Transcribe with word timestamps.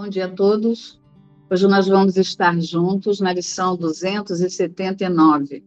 Bom 0.00 0.08
dia 0.08 0.26
a 0.26 0.32
todos. 0.32 1.02
Hoje 1.50 1.66
nós 1.66 1.88
vamos 1.88 2.16
estar 2.16 2.56
juntos 2.60 3.18
na 3.18 3.32
lição 3.32 3.76
279. 3.76 5.64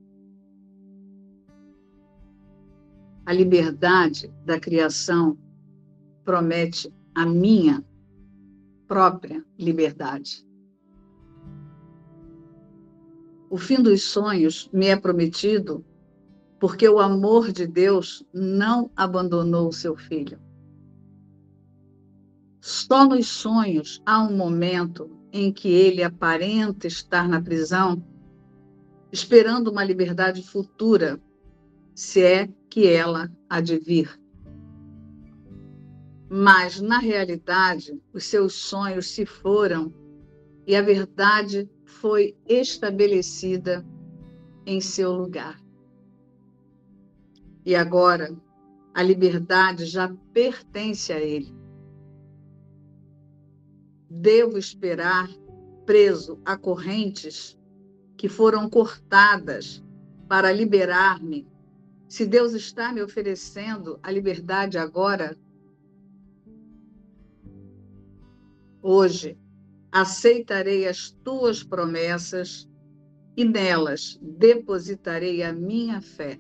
A 3.25 3.33
liberdade 3.33 4.33
da 4.45 4.57
criação 4.57 5.37
promete 6.23 6.89
a 7.13 7.25
minha 7.25 7.83
própria 8.87 9.43
liberdade. 9.59 10.47
O 13.49 13.57
fim 13.57 13.83
dos 13.83 14.01
sonhos 14.01 14.69
me 14.71 14.85
é 14.85 14.95
prometido 14.95 15.83
porque 16.57 16.87
o 16.87 16.99
amor 16.99 17.51
de 17.51 17.67
Deus 17.67 18.25
não 18.33 18.89
abandonou 18.95 19.67
o 19.67 19.73
seu 19.73 19.97
filho. 19.97 20.39
Só 22.61 23.05
nos 23.05 23.27
sonhos 23.27 24.03
há 24.05 24.21
um 24.21 24.37
momento 24.37 25.09
em 25.33 25.51
que 25.51 25.67
ele 25.67 26.03
aparenta 26.03 26.85
estar 26.85 27.27
na 27.27 27.41
prisão, 27.41 28.05
esperando 29.11 29.71
uma 29.71 29.83
liberdade 29.83 30.43
futura, 30.43 31.19
se 31.95 32.21
é 32.21 32.47
que 32.69 32.87
ela 32.87 33.31
há 33.49 33.59
de 33.59 33.79
vir. 33.79 34.15
Mas, 36.29 36.79
na 36.79 36.99
realidade, 36.99 37.99
os 38.13 38.25
seus 38.25 38.53
sonhos 38.53 39.07
se 39.07 39.25
foram 39.25 39.91
e 40.67 40.75
a 40.75 40.83
verdade 40.83 41.67
foi 41.83 42.37
estabelecida 42.47 43.83
em 44.67 44.79
seu 44.79 45.11
lugar. 45.11 45.59
E 47.65 47.75
agora, 47.75 48.37
a 48.93 49.01
liberdade 49.01 49.85
já 49.85 50.13
pertence 50.31 51.11
a 51.11 51.19
ele. 51.19 51.60
Devo 54.13 54.57
esperar 54.57 55.29
preso 55.85 56.37
a 56.43 56.57
correntes 56.57 57.57
que 58.17 58.27
foram 58.27 58.69
cortadas 58.69 59.81
para 60.27 60.51
liberar-me? 60.51 61.47
Se 62.09 62.25
Deus 62.25 62.51
está 62.53 62.91
me 62.91 63.01
oferecendo 63.01 63.97
a 64.03 64.11
liberdade 64.11 64.77
agora, 64.77 65.37
hoje, 68.81 69.39
aceitarei 69.89 70.89
as 70.89 71.11
tuas 71.23 71.63
promessas 71.63 72.69
e 73.37 73.45
nelas 73.45 74.19
depositarei 74.21 75.41
a 75.41 75.53
minha 75.53 76.01
fé. 76.01 76.37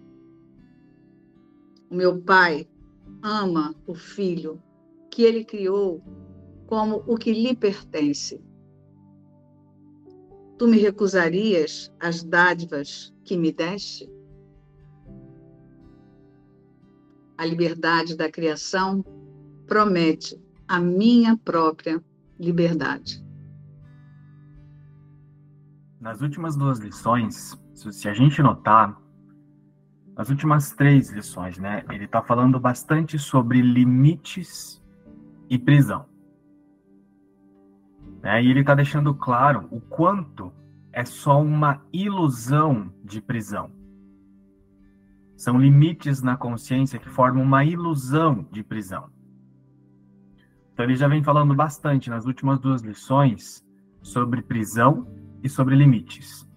O 1.89 1.95
meu 1.95 2.21
pai 2.21 2.67
ama 3.23 3.73
o 3.87 3.95
filho 3.95 4.61
que 5.09 5.23
ele 5.23 5.45
criou 5.45 6.03
como 6.71 7.03
o 7.05 7.17
que 7.17 7.33
lhe 7.33 7.53
pertence. 7.53 8.41
Tu 10.57 10.65
me 10.69 10.77
recusarias 10.77 11.91
as 11.99 12.23
dádivas 12.23 13.13
que 13.25 13.35
me 13.35 13.51
deste? 13.51 14.09
A 17.37 17.43
liberdade 17.43 18.15
da 18.15 18.31
criação 18.31 19.03
promete 19.67 20.41
a 20.65 20.79
minha 20.79 21.35
própria 21.35 22.01
liberdade 22.39 23.21
nas 25.99 26.19
últimas 26.19 26.55
duas 26.55 26.79
lições, 26.79 27.55
se 27.75 28.09
a 28.09 28.13
gente 28.13 28.41
notar, 28.41 28.99
as 30.15 30.31
últimas 30.31 30.71
três 30.71 31.11
lições, 31.11 31.59
né, 31.59 31.83
ele 31.91 32.05
está 32.05 32.23
falando 32.23 32.59
bastante 32.59 33.19
sobre 33.19 33.61
limites 33.61 34.81
e 35.47 35.59
prisão. 35.59 36.10
Né, 38.21 38.43
e 38.43 38.49
ele 38.49 38.61
está 38.61 38.75
deixando 38.75 39.13
claro 39.13 39.67
o 39.71 39.81
quanto 39.81 40.53
é 40.93 41.03
só 41.03 41.41
uma 41.41 41.81
ilusão 41.91 42.93
de 43.03 43.21
prisão. 43.21 43.71
São 45.35 45.59
limites 45.59 46.21
na 46.21 46.37
consciência 46.37 46.99
que 46.99 47.09
formam 47.09 47.43
uma 47.43 47.65
ilusão 47.65 48.47
de 48.51 48.63
prisão. 48.63 49.09
Então 50.73 50.85
ele 50.85 50.95
já 50.95 51.07
vem 51.07 51.23
falando 51.23 51.55
bastante 51.55 52.09
nas 52.09 52.25
últimas 52.25 52.59
duas 52.59 52.81
lições 52.81 53.65
sobre 54.01 54.41
prisão 54.41 55.07
e 55.43 55.49
sobre 55.49 55.75
limites. 55.75 56.47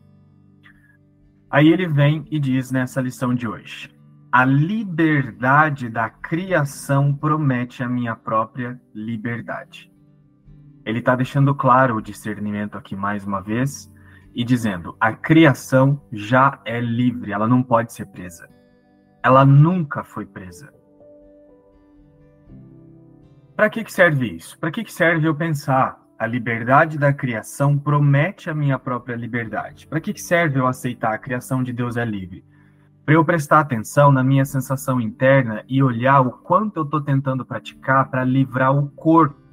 Aí 1.51 1.69
ele 1.69 1.87
vem 1.87 2.27
e 2.31 2.39
diz 2.39 2.71
nessa 2.71 3.01
lição 3.01 3.35
de 3.35 3.47
hoje: 3.47 3.91
a 4.31 4.45
liberdade 4.45 5.89
da 5.89 6.11
criação 6.11 7.15
promete 7.15 7.83
a 7.83 7.89
minha 7.89 8.17
própria 8.17 8.81
liberdade. 8.93 9.94
Ele 10.85 10.99
está 10.99 11.17
deixando 11.17 11.55
claro 11.55 11.97
o 11.97 12.03
discernimento 12.03 12.77
aqui 12.77 12.95
mais 12.95 13.25
uma 13.25 13.41
vez 13.41 13.91
e 14.35 14.45
dizendo: 14.45 14.97
a 15.01 15.13
criação 15.13 16.01
já 16.13 16.61
é 16.65 16.81
livre, 16.81 17.33
ela 17.33 17.49
não 17.49 17.63
pode 17.63 17.93
ser 17.93 18.07
presa. 18.07 18.49
Ela 19.23 19.45
nunca 19.45 20.05
foi 20.05 20.27
presa. 20.27 20.73
Para 23.57 23.71
que, 23.71 23.85
que 23.85 23.93
serve 23.93 24.37
isso? 24.37 24.59
Para 24.59 24.71
que, 24.71 24.83
que 24.83 24.93
serve 24.93 25.27
eu 25.29 25.35
pensar 25.35 26.05
a 26.19 26.27
liberdade 26.27 26.99
da 26.99 27.13
criação 27.13 27.79
promete 27.79 28.49
a 28.51 28.55
minha 28.55 28.79
própria 28.79 29.17
liberdade. 29.17 29.87
Para 29.87 30.01
que 30.01 30.19
serve 30.21 30.59
eu 30.59 30.67
aceitar 30.67 31.13
a 31.13 31.19
criação 31.19 31.63
de 31.63 31.73
Deus 31.73 31.97
é 31.97 32.05
livre? 32.05 32.45
Para 33.05 33.15
eu 33.15 33.25
prestar 33.25 33.61
atenção 33.61 34.11
na 34.11 34.25
minha 34.25 34.45
sensação 34.45 35.01
interna 35.01 35.65
e 35.69 35.83
olhar 35.83 36.21
o 36.21 36.31
quanto 36.31 36.79
eu 36.79 36.85
estou 36.85 37.01
tentando 37.01 37.45
praticar 37.45 38.11
para 38.11 38.25
livrar 38.25 38.75
o 38.77 38.89
corpo, 38.91 39.44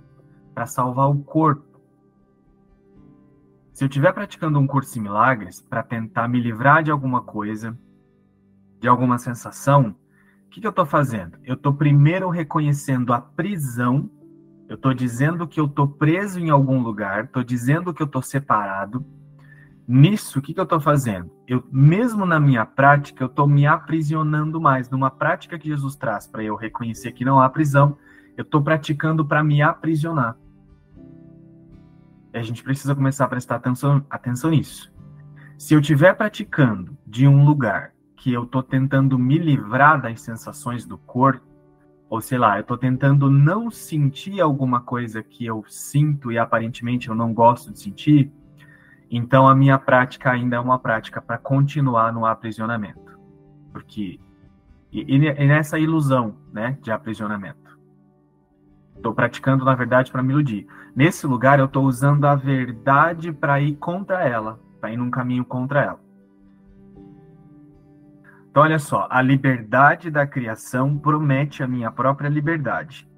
para 0.53 0.65
salvar 0.65 1.09
o 1.09 1.23
corpo. 1.23 1.79
Se 3.73 3.83
eu 3.83 3.87
estiver 3.87 4.13
praticando 4.13 4.59
um 4.59 4.67
curso 4.67 4.97
em 4.99 5.01
milagres 5.01 5.61
para 5.61 5.81
tentar 5.81 6.27
me 6.27 6.39
livrar 6.39 6.83
de 6.83 6.91
alguma 6.91 7.21
coisa, 7.21 7.77
de 8.79 8.87
alguma 8.87 9.17
sensação, 9.17 9.95
o 10.45 10.49
que, 10.49 10.61
que 10.61 10.67
eu 10.67 10.71
estou 10.71 10.85
fazendo? 10.85 11.37
Eu 11.43 11.55
estou 11.55 11.73
primeiro 11.73 12.29
reconhecendo 12.29 13.13
a 13.13 13.21
prisão 13.21 14.09
eu 14.71 14.75
estou 14.75 14.93
dizendo 14.93 15.45
que 15.45 15.59
eu 15.59 15.65
estou 15.65 15.85
preso 15.85 16.39
em 16.39 16.49
algum 16.49 16.81
lugar, 16.81 17.25
estou 17.25 17.43
dizendo 17.43 17.93
que 17.93 18.01
eu 18.01 18.05
estou 18.05 18.21
separado. 18.21 19.05
Nisso, 19.85 20.39
o 20.39 20.41
que, 20.41 20.53
que 20.53 20.59
eu 20.61 20.63
estou 20.63 20.79
fazendo? 20.79 21.29
Eu, 21.45 21.61
mesmo 21.69 22.25
na 22.25 22.39
minha 22.39 22.65
prática, 22.65 23.21
eu 23.21 23.27
estou 23.27 23.45
me 23.45 23.67
aprisionando 23.67 24.61
mais. 24.61 24.89
Numa 24.89 25.11
prática 25.11 25.59
que 25.59 25.67
Jesus 25.67 25.97
traz 25.97 26.25
para 26.25 26.41
eu 26.41 26.55
reconhecer 26.55 27.11
que 27.11 27.25
não 27.25 27.41
há 27.41 27.49
prisão, 27.49 27.97
eu 28.37 28.43
estou 28.43 28.61
praticando 28.61 29.25
para 29.25 29.43
me 29.43 29.61
aprisionar. 29.61 30.37
A 32.33 32.41
gente 32.41 32.63
precisa 32.63 32.95
começar 32.95 33.25
a 33.25 33.27
prestar 33.27 33.55
atenção, 33.57 34.05
atenção 34.09 34.49
nisso. 34.49 34.91
Se 35.57 35.73
eu 35.73 35.79
estiver 35.79 36.13
praticando 36.15 36.97
de 37.05 37.27
um 37.27 37.45
lugar 37.45 37.93
que 38.15 38.31
eu 38.31 38.43
estou 38.43 38.63
tentando 38.63 39.17
me 39.17 39.37
livrar 39.37 40.01
das 40.01 40.21
sensações 40.21 40.85
do 40.85 40.97
corpo, 40.97 41.45
ou 42.09 42.21
sei 42.21 42.37
lá, 42.37 42.57
eu 42.57 42.61
estou 42.61 42.77
tentando 42.77 43.29
não 43.29 43.71
sentir 43.71 44.41
alguma 44.41 44.81
coisa 44.81 45.23
que 45.23 45.45
eu 45.45 45.63
sinto 45.67 46.31
e 46.31 46.37
aparentemente 46.37 47.09
eu 47.09 47.15
não 47.15 47.33
gosto 47.33 47.71
de 47.71 47.79
sentir, 47.79 48.31
então 49.09 49.47
a 49.47 49.55
minha 49.55 49.77
prática 49.77 50.31
ainda 50.31 50.55
é 50.55 50.59
uma 50.59 50.79
prática 50.79 51.21
para 51.21 51.37
continuar 51.37 52.13
no 52.13 52.25
aprisionamento. 52.25 53.19
Porque 53.71 54.19
e, 54.91 55.15
e 55.15 55.47
nessa 55.47 55.79
ilusão, 55.79 56.35
né, 56.51 56.77
de 56.81 56.91
aprisionamento. 56.91 57.60
Estou 59.01 59.15
praticando, 59.15 59.65
na 59.65 59.73
verdade, 59.73 60.11
para 60.11 60.21
me 60.21 60.31
iludir. 60.31 60.67
Nesse 60.95 61.25
lugar, 61.25 61.57
eu 61.57 61.65
estou 61.65 61.85
usando 61.85 62.23
a 62.25 62.35
verdade 62.35 63.33
para 63.33 63.59
ir 63.59 63.75
contra 63.77 64.23
ela, 64.23 64.59
para 64.79 64.91
ir 64.91 64.97
num 64.97 65.09
caminho 65.09 65.43
contra 65.43 65.81
ela. 65.81 65.99
Então, 68.51 68.61
olha 68.61 68.77
só, 68.77 69.07
a 69.09 69.19
liberdade 69.19 70.11
da 70.11 70.27
criação 70.27 70.99
promete 70.99 71.63
a 71.63 71.67
minha 71.67 71.91
própria 71.91 72.29
liberdade. 72.29 73.09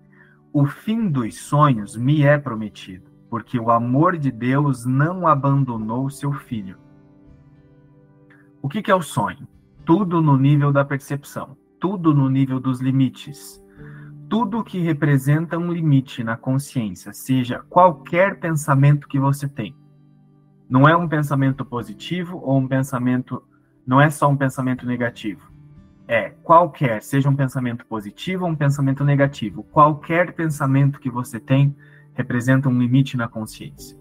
O 0.53 0.65
fim 0.65 1.09
dos 1.09 1.37
sonhos 1.37 1.97
me 1.97 2.23
é 2.23 2.37
prometido, 2.37 3.11
porque 3.29 3.59
o 3.59 3.69
amor 3.69 4.17
de 4.17 4.31
Deus 4.31 4.85
não 4.85 5.27
abandonou 5.27 6.09
seu 6.09 6.31
filho. 6.31 6.77
O 8.61 8.69
que, 8.69 8.81
que 8.81 8.89
é 8.89 8.95
o 8.95 9.01
sonho? 9.01 9.45
Tudo 9.83 10.21
no 10.21 10.37
nível 10.37 10.71
da 10.71 10.85
percepção, 10.85 11.57
tudo 11.77 12.13
no 12.13 12.29
nível 12.29 12.57
dos 12.57 12.79
limites. 12.79 13.61
Tudo 14.29 14.63
que 14.63 14.79
representa 14.79 15.57
um 15.57 15.71
limite 15.71 16.23
na 16.23 16.35
consciência, 16.35 17.13
seja 17.13 17.59
qualquer 17.69 18.39
pensamento 18.39 19.07
que 19.07 19.19
você 19.19 19.47
tem. 19.47 19.75
Não 20.69 20.87
é 20.87 20.95
um 20.95 21.07
pensamento 21.07 21.63
positivo 21.63 22.39
ou 22.43 22.57
um 22.57 22.67
pensamento 22.67 23.43
não 23.85 23.99
é 23.99 24.09
só 24.09 24.29
um 24.29 24.37
pensamento 24.37 24.85
negativo. 24.85 25.51
É 26.07 26.29
qualquer, 26.29 27.01
seja 27.01 27.29
um 27.29 27.35
pensamento 27.35 27.85
positivo 27.85 28.45
ou 28.45 28.51
um 28.51 28.55
pensamento 28.55 29.03
negativo, 29.03 29.63
qualquer 29.63 30.33
pensamento 30.33 30.99
que 30.99 31.09
você 31.09 31.39
tem 31.39 31.75
representa 32.13 32.69
um 32.69 32.79
limite 32.79 33.17
na 33.17 33.27
consciência. 33.27 33.97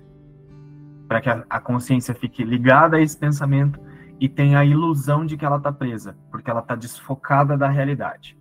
Para 1.09 1.21
que 1.21 1.29
a, 1.29 1.45
a 1.49 1.61
consciência 1.61 2.15
fique 2.15 2.45
ligada 2.45 2.97
a 2.97 3.01
esse 3.01 3.17
pensamento 3.17 3.81
e 4.21 4.29
tenha 4.29 4.59
a 4.59 4.65
ilusão 4.65 5.27
de 5.27 5.37
que 5.37 5.45
ela 5.45 5.57
está 5.57 5.73
presa, 5.73 6.17
porque 6.31 6.51
ela 6.51 6.61
está 6.61 6.75
desfocada 6.75 7.57
da 7.57 7.69
realidade. 7.69 8.39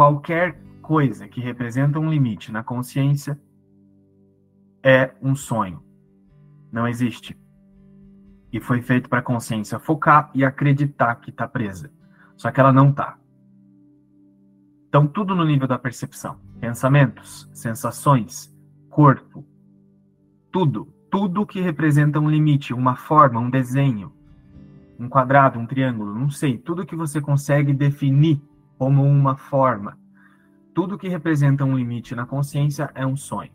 Qualquer 0.00 0.58
coisa 0.80 1.28
que 1.28 1.42
representa 1.42 2.00
um 2.00 2.08
limite 2.08 2.50
na 2.50 2.64
consciência 2.64 3.38
é 4.82 5.10
um 5.20 5.34
sonho. 5.36 5.84
Não 6.72 6.88
existe. 6.88 7.38
E 8.50 8.58
foi 8.60 8.80
feito 8.80 9.10
para 9.10 9.18
a 9.18 9.22
consciência 9.22 9.78
focar 9.78 10.30
e 10.34 10.42
acreditar 10.42 11.16
que 11.16 11.28
está 11.28 11.46
presa. 11.46 11.92
Só 12.34 12.50
que 12.50 12.58
ela 12.58 12.72
não 12.72 12.88
está. 12.88 13.18
Então, 14.88 15.06
tudo 15.06 15.34
no 15.34 15.44
nível 15.44 15.68
da 15.68 15.78
percepção: 15.78 16.40
pensamentos, 16.58 17.46
sensações, 17.52 18.50
corpo, 18.88 19.44
tudo. 20.50 20.88
Tudo 21.10 21.44
que 21.44 21.60
representa 21.60 22.18
um 22.18 22.30
limite, 22.30 22.72
uma 22.72 22.96
forma, 22.96 23.38
um 23.38 23.50
desenho, 23.50 24.10
um 24.98 25.10
quadrado, 25.10 25.58
um 25.58 25.66
triângulo, 25.66 26.18
não 26.18 26.30
sei. 26.30 26.56
Tudo 26.56 26.86
que 26.86 26.96
você 26.96 27.20
consegue 27.20 27.74
definir 27.74 28.40
como 28.80 29.04
uma 29.04 29.36
forma. 29.36 29.98
Tudo 30.72 30.96
que 30.96 31.06
representa 31.06 31.66
um 31.66 31.76
limite 31.76 32.14
na 32.14 32.24
consciência 32.24 32.90
é 32.94 33.04
um 33.04 33.14
sonho. 33.14 33.50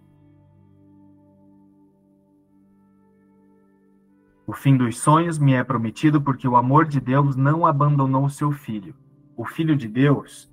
O 4.46 4.54
fim 4.54 4.78
dos 4.78 5.00
sonhos 5.00 5.40
me 5.40 5.54
é 5.54 5.64
prometido 5.64 6.22
porque 6.22 6.48
o 6.48 6.56
amor 6.56 6.86
de 6.86 7.02
Deus 7.02 7.36
não 7.36 7.66
abandonou 7.66 8.30
seu 8.30 8.52
filho. 8.52 8.94
O 9.36 9.44
filho 9.44 9.76
de 9.76 9.88
Deus 9.88 10.48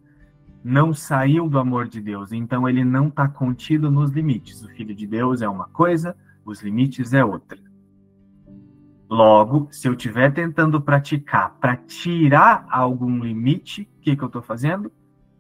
não 0.64 0.94
saiu 0.94 1.50
do 1.50 1.58
amor 1.58 1.86
de 1.86 2.00
Deus, 2.00 2.32
então 2.32 2.66
ele 2.66 2.82
não 2.82 3.08
está 3.08 3.28
contido 3.28 3.90
nos 3.90 4.10
limites. 4.10 4.64
O 4.64 4.70
filho 4.70 4.94
de 4.94 5.06
Deus 5.06 5.42
é 5.42 5.48
uma 5.50 5.69
coisa, 5.69 6.16
os 6.46 6.62
limites 6.62 7.12
é 7.12 7.22
outra. 7.22 7.58
Logo, 9.06 9.69
se 9.70 9.86
eu 9.86 9.92
estiver 9.92 10.32
tentando 10.32 10.80
praticar 10.80 11.58
para 11.60 11.76
tirar 11.76 12.66
algum 12.70 13.22
limite, 13.22 13.92
que, 14.02 14.16
que 14.16 14.22
eu 14.22 14.26
estou 14.26 14.43
fazendo? 14.43 14.93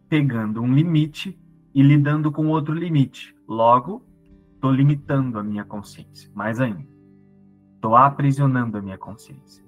Pegando 0.08 0.62
um 0.62 0.72
limite 0.72 1.38
e 1.74 1.82
lidando 1.82 2.30
com 2.30 2.46
outro 2.48 2.72
limite. 2.72 3.34
Logo, 3.46 4.04
estou 4.54 4.70
limitando 4.70 5.38
a 5.38 5.42
minha 5.42 5.64
consciência, 5.64 6.30
mais 6.34 6.60
ainda. 6.60 6.86
Estou 7.74 7.96
aprisionando 7.96 8.78
a 8.78 8.82
minha 8.82 8.96
consciência. 8.96 9.64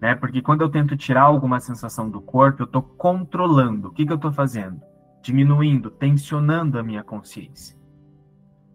Né? 0.00 0.16
Porque 0.16 0.42
quando 0.42 0.62
eu 0.62 0.68
tento 0.68 0.96
tirar 0.96 1.22
alguma 1.22 1.60
sensação 1.60 2.10
do 2.10 2.20
corpo, 2.20 2.62
eu 2.62 2.66
estou 2.66 2.82
controlando. 2.82 3.88
O 3.88 3.92
que, 3.92 4.04
que 4.04 4.12
eu 4.12 4.16
estou 4.16 4.32
fazendo? 4.32 4.80
Diminuindo, 5.22 5.90
tensionando 5.90 6.78
a 6.78 6.82
minha 6.82 7.04
consciência. 7.04 7.78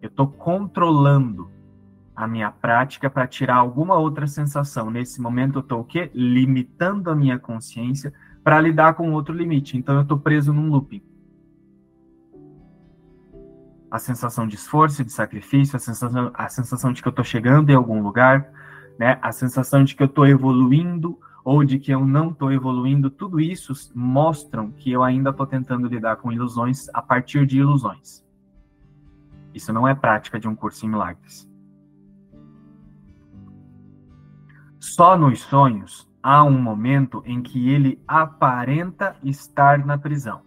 Eu 0.00 0.08
estou 0.08 0.26
controlando 0.28 1.50
a 2.16 2.26
minha 2.26 2.50
prática 2.50 3.10
para 3.10 3.26
tirar 3.26 3.56
alguma 3.56 3.96
outra 3.96 4.26
sensação. 4.26 4.90
Nesse 4.90 5.20
momento, 5.20 5.58
eu 5.58 5.60
estou 5.60 5.80
o 5.80 5.84
quê? 5.84 6.10
Limitando 6.14 7.10
a 7.10 7.14
minha 7.14 7.38
consciência 7.38 8.12
para 8.48 8.62
lidar 8.62 8.94
com 8.94 9.12
outro 9.12 9.34
limite. 9.34 9.76
Então, 9.76 9.96
eu 9.96 10.00
estou 10.00 10.18
preso 10.18 10.54
num 10.54 10.70
looping 10.70 11.02
a 13.90 13.98
sensação 13.98 14.46
de 14.46 14.54
esforço, 14.54 15.04
de 15.04 15.12
sacrifício, 15.12 15.76
a 15.76 15.78
sensação, 15.78 16.30
a 16.32 16.48
sensação 16.48 16.90
de 16.90 17.02
que 17.02 17.08
eu 17.08 17.10
estou 17.10 17.24
chegando 17.26 17.68
em 17.68 17.74
algum 17.74 18.02
lugar, 18.02 18.50
né? 18.98 19.18
A 19.20 19.32
sensação 19.32 19.84
de 19.84 19.94
que 19.94 20.02
eu 20.02 20.06
estou 20.06 20.26
evoluindo 20.26 21.18
ou 21.44 21.62
de 21.62 21.78
que 21.78 21.92
eu 21.92 22.06
não 22.06 22.30
estou 22.30 22.50
evoluindo, 22.50 23.10
tudo 23.10 23.38
isso 23.38 23.74
mostram 23.94 24.70
que 24.70 24.90
eu 24.90 25.02
ainda 25.02 25.28
estou 25.28 25.46
tentando 25.46 25.86
lidar 25.86 26.16
com 26.16 26.32
ilusões 26.32 26.88
a 26.94 27.02
partir 27.02 27.44
de 27.44 27.58
ilusões. 27.58 28.24
Isso 29.52 29.74
não 29.74 29.86
é 29.86 29.94
prática 29.94 30.40
de 30.40 30.48
um 30.48 30.56
curso 30.56 30.86
em 30.86 30.88
milagres. 30.88 31.46
Só 34.80 35.18
nos 35.18 35.40
sonhos 35.40 36.07
há 36.22 36.44
um 36.44 36.60
momento 36.60 37.22
em 37.24 37.42
que 37.42 37.70
ele 37.70 38.02
aparenta 38.06 39.16
estar 39.22 39.84
na 39.84 39.96
prisão. 39.96 40.42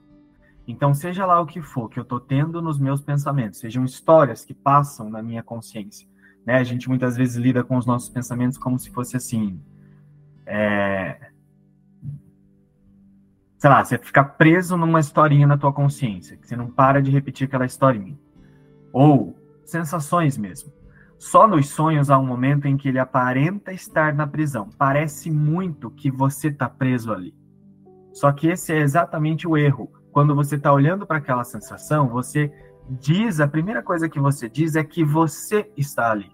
Então, 0.68 0.94
seja 0.94 1.26
lá 1.26 1.40
o 1.40 1.46
que 1.46 1.62
for 1.62 1.90
que 1.90 2.00
eu 2.00 2.04
estou 2.04 2.20
tendo 2.20 2.62
nos 2.62 2.80
meus 2.80 3.02
pensamentos, 3.02 3.60
sejam 3.60 3.84
histórias 3.84 4.46
que 4.46 4.54
passam 4.54 5.10
na 5.10 5.22
minha 5.22 5.44
consciência, 5.44 6.08
né? 6.46 6.58
A 6.58 6.64
gente 6.64 6.88
muitas 6.88 7.18
vezes 7.18 7.36
lida 7.36 7.64
com 7.64 7.78
os 7.78 7.86
nossos 7.86 8.10
pensamentos 8.10 8.58
como 8.58 8.78
se 8.78 8.90
fosse 8.92 9.18
assim, 9.18 9.60
é... 10.46 11.32
sei 13.58 13.70
lá, 13.70 13.84
você 13.84 13.98
fica 13.98 14.24
preso 14.24 14.78
numa 14.78 15.00
historinha 15.00 15.48
na 15.48 15.58
tua 15.58 15.74
consciência, 15.74 16.38
que 16.38 16.48
você 16.48 16.56
não 16.56 16.70
para 16.70 17.02
de 17.02 17.12
repetir 17.12 17.48
aquela 17.48 17.66
historinha. 17.66 18.18
Ou 18.94 19.36
sensações 19.66 20.38
mesmo. 20.38 20.72
Só 21.22 21.48
nos 21.48 21.70
sonhos 21.70 22.10
há 22.10 22.18
um 22.18 22.26
momento 22.26 22.66
em 22.66 22.76
que 22.76 22.90
ele 22.90 22.98
aparenta 22.98 23.72
estar 23.72 24.12
na 24.12 24.26
prisão. 24.26 24.72
Parece 24.76 25.30
muito 25.30 25.92
que 25.92 26.10
você 26.10 26.48
está 26.48 26.68
preso 26.68 27.14
ali. 27.14 27.32
Só 28.12 28.32
que 28.32 28.48
esse 28.48 28.74
é 28.74 28.80
exatamente 28.80 29.48
o 29.48 29.56
erro 29.56 29.88
quando 30.12 30.34
você 30.34 30.56
está 30.56 30.74
olhando 30.74 31.06
para 31.06 31.20
aquela 31.20 31.44
sensação, 31.44 32.10
você 32.10 32.52
diz, 32.90 33.40
a 33.40 33.48
primeira 33.48 33.84
coisa 33.84 34.10
que 34.10 34.20
você 34.20 34.50
diz 34.50 34.76
é 34.76 34.84
que 34.84 35.06
você 35.06 35.72
está 35.78 36.10
ali. 36.10 36.32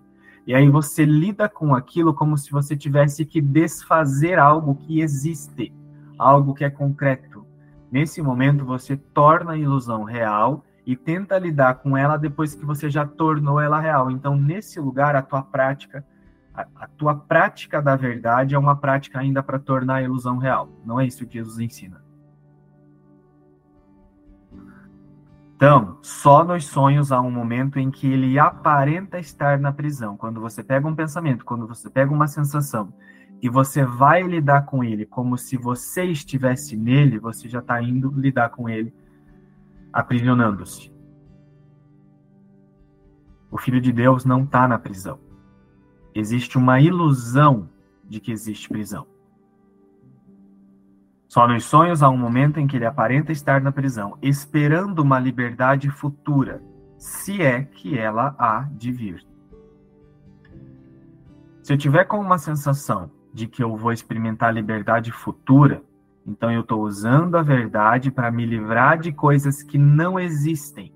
E 0.48 0.56
aí 0.56 0.70
você 0.70 1.04
lida 1.04 1.50
com 1.50 1.76
aquilo 1.76 2.14
como 2.14 2.38
se 2.38 2.50
você 2.50 2.74
tivesse 2.74 3.26
que 3.26 3.42
desfazer 3.42 4.40
algo 4.40 4.74
que 4.74 5.02
existe, 5.02 5.76
algo 6.18 6.54
que 6.54 6.64
é 6.64 6.70
concreto. 6.70 7.46
Nesse 7.92 8.22
momento 8.22 8.64
você 8.64 8.96
torna 8.96 9.52
a 9.52 9.58
ilusão 9.58 10.06
real 10.06 10.64
e 10.88 10.96
tenta 10.96 11.38
lidar 11.38 11.76
com 11.76 11.98
ela 11.98 12.16
depois 12.16 12.56
que 12.56 12.66
você 12.66 12.90
já 12.90 13.06
tornou 13.06 13.60
ela 13.60 13.78
real. 13.78 14.10
Então, 14.10 14.38
nesse 14.38 14.80
lugar, 14.80 15.18
a 15.18 15.22
tua 15.22 15.42
prática, 15.42 16.06
a, 16.56 16.66
a 16.78 16.88
tua 16.88 17.14
prática 17.14 17.82
da 17.82 17.98
verdade 17.98 18.56
é 18.56 18.58
uma 18.58 18.74
prática 18.74 19.20
ainda 19.20 19.44
para 19.44 19.60
tornar 19.60 19.96
a 19.96 20.02
ilusão 20.02 20.38
real. 20.38 20.70
Não 20.86 20.98
é 20.98 21.06
isso 21.06 21.28
que 21.28 21.34
Jesus 21.34 21.60
ensina. 21.60 22.02
Então, 25.58 25.98
só 26.02 26.46
nos 26.46 26.66
sonhos 26.66 27.12
há 27.12 27.20
um 27.20 27.32
momento 27.32 27.78
em 27.78 27.92
que 27.92 28.08
ele 28.08 28.40
aparenta 28.40 29.20
estar 29.20 29.60
na 29.60 29.74
prisão. 29.74 30.16
Quando 30.16 30.40
você 30.40 30.64
pega 30.64 30.88
um 30.88 30.96
pensamento, 30.96 31.44
quando 31.44 31.68
você 31.68 31.90
pega 31.90 32.14
uma 32.14 32.28
sensação 32.28 32.94
e 33.42 33.50
você 33.50 33.84
vai 33.84 34.22
lidar 34.22 34.62
com 34.62 34.86
ele 34.86 35.06
como 35.06 35.38
se 35.38 35.58
você 35.58 36.06
estivesse 36.06 36.78
nele, 36.78 37.20
você 37.20 37.50
já 37.50 37.60
está 37.60 37.82
indo 37.82 38.10
lidar 38.16 38.52
com 38.52 38.70
ele 38.70 38.94
aprisionando-se. 39.98 40.94
O 43.50 43.58
Filho 43.58 43.82
de 43.82 43.92
Deus 43.92 44.26
não 44.26 44.44
está 44.44 44.68
na 44.68 44.78
prisão. 44.78 45.20
Existe 46.14 46.56
uma 46.56 46.80
ilusão 46.80 47.68
de 48.08 48.20
que 48.20 48.32
existe 48.32 48.70
prisão. 48.70 49.08
Só 51.28 51.48
nos 51.48 51.66
sonhos 51.66 52.04
há 52.04 52.10
um 52.10 52.18
momento 52.18 52.60
em 52.60 52.68
que 52.68 52.76
ele 52.76 52.86
aparenta 52.86 53.32
estar 53.32 53.60
na 53.60 53.72
prisão, 53.72 54.16
esperando 54.22 55.00
uma 55.00 55.20
liberdade 55.20 55.90
futura, 55.90 56.62
se 57.00 57.42
é 57.42 57.64
que 57.64 57.98
ela 57.98 58.36
há 58.38 58.70
de 58.72 58.92
vir. 58.92 59.26
Se 61.64 61.74
eu 61.74 61.78
tiver 61.78 62.06
com 62.06 62.20
uma 62.20 62.38
sensação 62.38 63.10
de 63.34 63.48
que 63.48 63.64
eu 63.64 63.76
vou 63.76 63.92
experimentar 63.92 64.54
liberdade 64.54 65.12
futura, 65.12 65.82
então 66.28 66.52
eu 66.52 66.62
estou 66.62 66.84
usando 66.84 67.38
a 67.38 67.42
verdade 67.42 68.12
para 68.12 68.30
me 68.30 68.46
livrar 68.46 69.00
de 69.00 69.12
coisas 69.12 69.64
que 69.64 69.78
não 69.78 70.20
existem, 70.20 70.94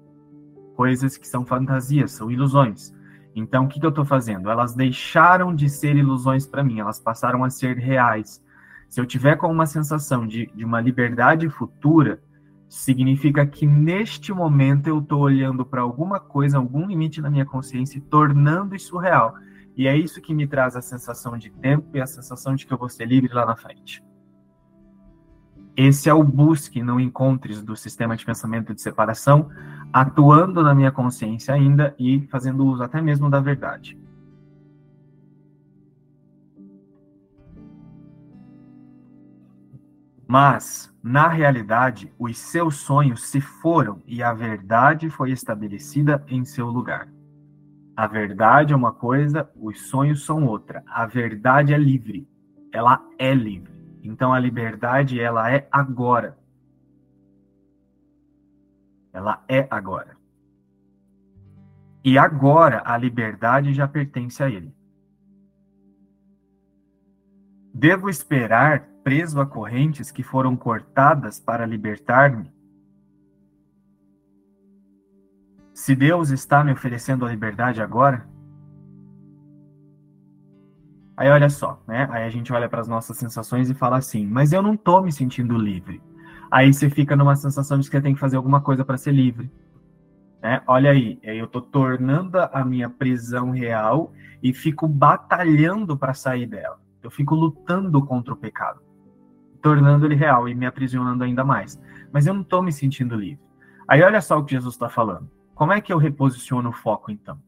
coisas 0.75 1.17
que 1.17 1.27
são 1.27 1.45
fantasias, 1.45 2.11
são 2.11 2.29
ilusões. 2.29 2.93
Então 3.33 3.65
o 3.65 3.67
que, 3.67 3.79
que 3.79 3.85
eu 3.85 3.89
estou 3.89 4.05
fazendo? 4.05 4.49
Elas 4.49 4.75
deixaram 4.75 5.55
de 5.55 5.69
ser 5.69 5.95
ilusões 5.95 6.45
para 6.45 6.63
mim, 6.63 6.79
elas 6.79 6.99
passaram 6.99 7.43
a 7.43 7.49
ser 7.49 7.77
reais 7.77 8.43
se 8.91 8.99
eu 8.99 9.05
tiver 9.05 9.37
com 9.37 9.47
uma 9.47 9.65
sensação 9.65 10.27
de, 10.27 10.51
de 10.53 10.65
uma 10.65 10.81
liberdade 10.81 11.49
futura, 11.49 12.21
significa 12.67 13.45
que 13.45 13.65
neste 13.65 14.33
momento 14.33 14.87
eu 14.87 14.99
estou 14.99 15.21
olhando 15.21 15.65
para 15.65 15.79
alguma 15.79 16.19
coisa, 16.19 16.57
algum 16.57 16.85
limite 16.85 17.21
na 17.21 17.29
minha 17.29 17.45
consciência 17.45 17.97
e 17.97 18.01
tornando 18.01 18.75
isso 18.75 18.97
real. 18.97 19.33
E 19.77 19.87
é 19.87 19.95
isso 19.95 20.21
que 20.21 20.33
me 20.33 20.45
traz 20.45 20.75
a 20.75 20.81
sensação 20.81 21.37
de 21.37 21.49
tempo 21.49 21.87
e 21.95 22.01
a 22.01 22.05
sensação 22.05 22.53
de 22.53 22.67
que 22.67 22.73
eu 22.73 22.77
vou 22.77 22.89
ser 22.89 23.05
livre 23.05 23.33
lá 23.33 23.45
na 23.45 23.55
frente. 23.55 24.03
Esse 25.83 26.07
é 26.07 26.13
o 26.13 26.23
busque, 26.23 26.83
não 26.83 26.99
encontres 26.99 27.63
do 27.63 27.75
sistema 27.75 28.15
de 28.15 28.23
pensamento 28.23 28.71
de 28.71 28.79
separação, 28.79 29.49
atuando 29.91 30.61
na 30.61 30.75
minha 30.75 30.91
consciência 30.91 31.55
ainda 31.55 31.95
e 31.97 32.21
fazendo 32.27 32.63
uso 32.63 32.83
até 32.83 33.01
mesmo 33.01 33.31
da 33.31 33.39
verdade. 33.39 33.99
Mas, 40.27 40.95
na 41.01 41.27
realidade, 41.27 42.13
os 42.19 42.37
seus 42.37 42.75
sonhos 42.75 43.23
se 43.23 43.41
foram 43.41 44.03
e 44.05 44.21
a 44.21 44.35
verdade 44.35 45.09
foi 45.09 45.31
estabelecida 45.31 46.23
em 46.27 46.45
seu 46.45 46.67
lugar. 46.67 47.07
A 47.97 48.05
verdade 48.05 48.71
é 48.71 48.75
uma 48.75 48.93
coisa, 48.93 49.49
os 49.55 49.89
sonhos 49.89 50.23
são 50.23 50.45
outra. 50.45 50.83
A 50.85 51.07
verdade 51.07 51.73
é 51.73 51.77
livre. 51.79 52.27
Ela 52.71 53.03
é 53.17 53.33
livre. 53.33 53.80
Então 54.01 54.33
a 54.33 54.39
liberdade 54.39 55.19
ela 55.19 55.51
é 55.51 55.67
agora. 55.71 56.37
Ela 59.13 59.43
é 59.47 59.67
agora. 59.69 60.17
E 62.03 62.17
agora 62.17 62.81
a 62.85 62.97
liberdade 62.97 63.73
já 63.73 63.87
pertence 63.87 64.41
a 64.41 64.49
ele. 64.49 64.73
Devo 67.73 68.09
esperar 68.09 68.91
preso 69.03 69.39
a 69.39 69.45
correntes 69.45 70.11
que 70.11 70.23
foram 70.23 70.55
cortadas 70.55 71.39
para 71.39 71.65
libertar-me? 71.65 72.51
Se 75.73 75.95
Deus 75.95 76.29
está 76.29 76.63
me 76.63 76.71
oferecendo 76.71 77.25
a 77.25 77.29
liberdade 77.29 77.81
agora, 77.81 78.27
aí 81.15 81.29
olha 81.29 81.49
só, 81.49 81.81
né? 81.87 82.07
Aí 82.11 82.23
a 82.23 82.29
gente 82.29 82.51
olha 82.51 82.69
para 82.69 82.81
as 82.81 82.87
nossas 82.87 83.17
sensações 83.17 83.69
e 83.69 83.73
fala 83.73 83.97
assim: 83.97 84.25
mas 84.25 84.53
eu 84.53 84.61
não 84.61 84.75
tô 84.75 85.01
me 85.01 85.11
sentindo 85.11 85.57
livre. 85.57 86.01
Aí 86.49 86.73
você 86.73 86.89
fica 86.89 87.15
numa 87.15 87.35
sensação 87.35 87.79
de 87.79 87.89
que 87.89 87.95
você 87.95 88.01
tem 88.01 88.13
que 88.13 88.19
fazer 88.19 88.35
alguma 88.35 88.59
coisa 88.59 88.83
para 88.83 88.97
ser 88.97 89.11
livre. 89.11 89.49
Né? 90.41 90.61
Olha 90.67 90.91
aí, 90.91 91.19
eu 91.23 91.45
estou 91.45 91.61
tornando 91.61 92.39
a 92.39 92.65
minha 92.65 92.89
prisão 92.89 93.51
real 93.51 94.11
e 94.41 94.53
fico 94.53 94.87
batalhando 94.87 95.95
para 95.95 96.13
sair 96.13 96.47
dela. 96.47 96.79
Eu 97.01 97.09
fico 97.09 97.35
lutando 97.35 98.03
contra 98.05 98.33
o 98.33 98.37
pecado, 98.37 98.81
tornando 99.61 100.05
ele 100.05 100.15
real 100.15 100.49
e 100.49 100.55
me 100.55 100.65
aprisionando 100.65 101.23
ainda 101.23 101.43
mais. 101.43 101.81
Mas 102.11 102.27
eu 102.27 102.33
não 102.33 102.41
estou 102.41 102.61
me 102.61 102.73
sentindo 102.73 103.15
livre. 103.15 103.39
Aí 103.87 104.01
olha 104.01 104.19
só 104.19 104.37
o 104.37 104.43
que 104.43 104.51
Jesus 104.51 104.75
está 104.75 104.89
falando. 104.89 105.29
Como 105.55 105.71
é 105.71 105.79
que 105.79 105.93
eu 105.93 105.97
reposiciono 105.97 106.69
o 106.69 106.73
foco 106.73 107.11
então? 107.11 107.39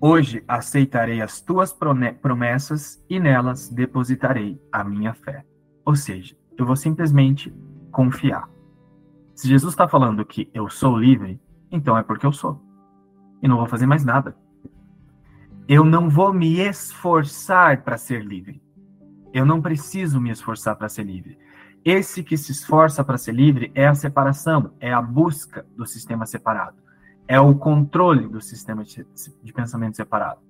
Hoje 0.00 0.44
aceitarei 0.46 1.22
as 1.22 1.40
tuas 1.40 1.74
promessas 2.20 3.02
e 3.08 3.18
nelas 3.18 3.68
depositarei 3.68 4.60
a 4.70 4.84
minha 4.84 5.14
fé. 5.14 5.44
Ou 5.84 5.96
seja, 5.96 6.36
eu 6.58 6.66
vou 6.66 6.76
simplesmente 6.76 7.54
confiar. 7.90 8.48
Se 9.34 9.48
Jesus 9.48 9.72
está 9.72 9.88
falando 9.88 10.24
que 10.24 10.50
eu 10.52 10.68
sou 10.68 10.98
livre, 10.98 11.40
então 11.70 11.96
é 11.96 12.02
porque 12.02 12.26
eu 12.26 12.32
sou. 12.32 12.62
E 13.42 13.48
não 13.48 13.56
vou 13.56 13.66
fazer 13.66 13.86
mais 13.86 14.04
nada. 14.04 14.36
Eu 15.66 15.84
não 15.84 16.10
vou 16.10 16.32
me 16.32 16.60
esforçar 16.60 17.82
para 17.82 17.96
ser 17.96 18.24
livre. 18.24 18.62
Eu 19.32 19.46
não 19.46 19.62
preciso 19.62 20.20
me 20.20 20.30
esforçar 20.30 20.76
para 20.76 20.88
ser 20.88 21.04
livre. 21.04 21.38
Esse 21.84 22.22
que 22.22 22.36
se 22.36 22.52
esforça 22.52 23.04
para 23.04 23.16
ser 23.16 23.32
livre 23.32 23.70
é 23.74 23.86
a 23.86 23.94
separação, 23.94 24.72
é 24.80 24.92
a 24.92 25.00
busca 25.00 25.64
do 25.76 25.86
sistema 25.86 26.26
separado, 26.26 26.76
é 27.28 27.40
o 27.40 27.54
controle 27.54 28.28
do 28.28 28.40
sistema 28.40 28.84
de, 28.84 29.06
de 29.42 29.52
pensamento 29.52 29.96
separado. 29.96 30.40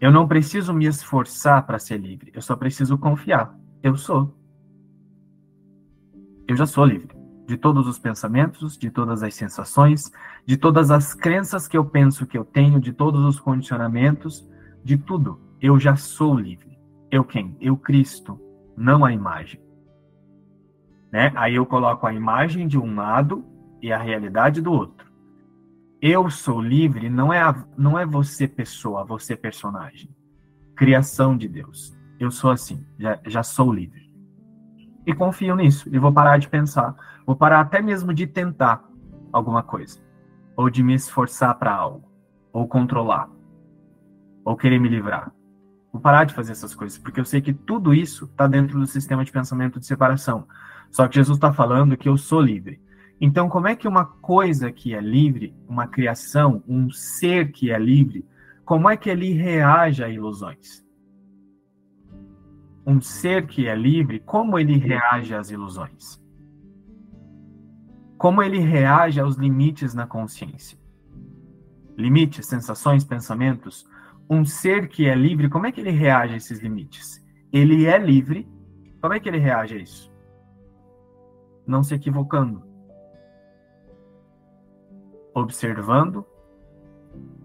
Eu 0.00 0.12
não 0.12 0.28
preciso 0.28 0.72
me 0.72 0.86
esforçar 0.86 1.66
para 1.66 1.78
ser 1.78 1.98
livre, 1.98 2.30
eu 2.34 2.40
só 2.40 2.56
preciso 2.56 2.96
confiar. 2.96 3.56
Eu 3.82 3.96
sou. 3.96 4.34
Eu 6.46 6.56
já 6.56 6.66
sou 6.66 6.84
livre 6.84 7.18
de 7.48 7.56
todos 7.56 7.86
os 7.86 7.98
pensamentos, 7.98 8.76
de 8.76 8.90
todas 8.90 9.22
as 9.22 9.34
sensações, 9.34 10.12
de 10.44 10.54
todas 10.58 10.90
as 10.90 11.14
crenças 11.14 11.66
que 11.66 11.78
eu 11.78 11.84
penso 11.84 12.26
que 12.26 12.36
eu 12.36 12.44
tenho, 12.44 12.78
de 12.78 12.92
todos 12.92 13.24
os 13.24 13.40
condicionamentos, 13.40 14.46
de 14.84 14.98
tudo. 14.98 15.40
Eu 15.58 15.80
já 15.80 15.96
sou 15.96 16.34
livre. 16.38 16.78
Eu 17.10 17.24
quem? 17.24 17.56
Eu 17.58 17.74
Cristo, 17.74 18.38
não 18.76 19.02
a 19.02 19.14
imagem. 19.14 19.58
Né? 21.10 21.32
Aí 21.34 21.54
eu 21.54 21.64
coloco 21.64 22.06
a 22.06 22.12
imagem 22.12 22.68
de 22.68 22.78
um 22.78 22.94
lado 22.94 23.42
e 23.80 23.92
a 23.92 23.98
realidade 23.98 24.60
do 24.60 24.72
outro. 24.72 25.08
Eu 26.00 26.30
sou 26.30 26.60
livre 26.60 27.10
não 27.10 27.32
é, 27.32 27.42
a, 27.42 27.64
não 27.76 27.98
é 27.98 28.06
você 28.06 28.46
pessoa, 28.46 29.04
você 29.04 29.36
personagem. 29.36 30.14
Criação 30.76 31.36
de 31.36 31.48
Deus. 31.48 31.96
Eu 32.20 32.30
sou 32.30 32.50
assim, 32.50 32.86
já, 32.98 33.18
já 33.26 33.42
sou 33.42 33.72
livre. 33.72 34.08
E 35.06 35.12
confio 35.14 35.56
nisso, 35.56 35.88
e 35.92 35.98
vou 35.98 36.12
parar 36.12 36.38
de 36.38 36.48
pensar. 36.48 36.94
Vou 37.26 37.34
parar 37.34 37.60
até 37.60 37.80
mesmo 37.80 38.12
de 38.12 38.26
tentar 38.26 38.84
alguma 39.32 39.62
coisa. 39.62 40.00
Ou 40.56 40.70
de 40.70 40.82
me 40.82 40.94
esforçar 40.94 41.58
para 41.58 41.74
algo. 41.74 42.08
Ou 42.52 42.68
controlar. 42.68 43.28
Ou 44.44 44.56
querer 44.56 44.78
me 44.78 44.88
livrar. 44.88 45.32
Vou 45.92 46.00
parar 46.00 46.24
de 46.24 46.34
fazer 46.34 46.52
essas 46.52 46.74
coisas, 46.74 46.98
porque 46.98 47.18
eu 47.18 47.24
sei 47.24 47.40
que 47.40 47.52
tudo 47.52 47.94
isso 47.94 48.26
está 48.26 48.46
dentro 48.46 48.78
do 48.78 48.86
sistema 48.86 49.24
de 49.24 49.32
pensamento 49.32 49.80
de 49.80 49.86
separação. 49.86 50.46
Só 50.90 51.08
que 51.08 51.16
Jesus 51.16 51.36
está 51.36 51.52
falando 51.52 51.96
que 51.96 52.08
eu 52.08 52.16
sou 52.16 52.40
livre. 52.40 52.80
Então, 53.20 53.48
como 53.48 53.66
é 53.66 53.74
que 53.74 53.88
uma 53.88 54.04
coisa 54.04 54.70
que 54.70 54.94
é 54.94 55.00
livre, 55.00 55.54
uma 55.68 55.88
criação, 55.88 56.62
um 56.68 56.88
ser 56.90 57.50
que 57.50 57.72
é 57.72 57.78
livre, 57.78 58.24
como 58.64 58.88
é 58.88 58.96
que 58.96 59.10
ele 59.10 59.32
reage 59.32 60.04
a 60.04 60.08
ilusões? 60.08 60.86
Um 62.86 63.00
ser 63.00 63.46
que 63.46 63.66
é 63.66 63.74
livre, 63.74 64.20
como 64.20 64.58
ele 64.58 64.76
reage 64.76 65.34
às 65.34 65.50
ilusões? 65.50 66.22
Como 68.16 68.42
ele 68.42 68.58
reage 68.58 69.20
aos 69.20 69.36
limites 69.36 69.94
na 69.94 70.06
consciência? 70.06 70.78
Limites, 71.96 72.46
sensações, 72.46 73.04
pensamentos. 73.04 73.84
Um 74.30 74.44
ser 74.44 74.88
que 74.88 75.06
é 75.06 75.14
livre, 75.14 75.48
como 75.48 75.66
é 75.66 75.72
que 75.72 75.80
ele 75.80 75.90
reage 75.90 76.34
a 76.34 76.36
esses 76.36 76.60
limites? 76.60 77.24
Ele 77.52 77.86
é 77.86 77.98
livre, 77.98 78.48
como 79.00 79.14
é 79.14 79.20
que 79.20 79.28
ele 79.28 79.38
reage 79.38 79.74
a 79.74 79.78
isso? 79.78 80.12
Não 81.66 81.82
se 81.82 81.94
equivocando 81.94 82.67
observando 85.40 86.24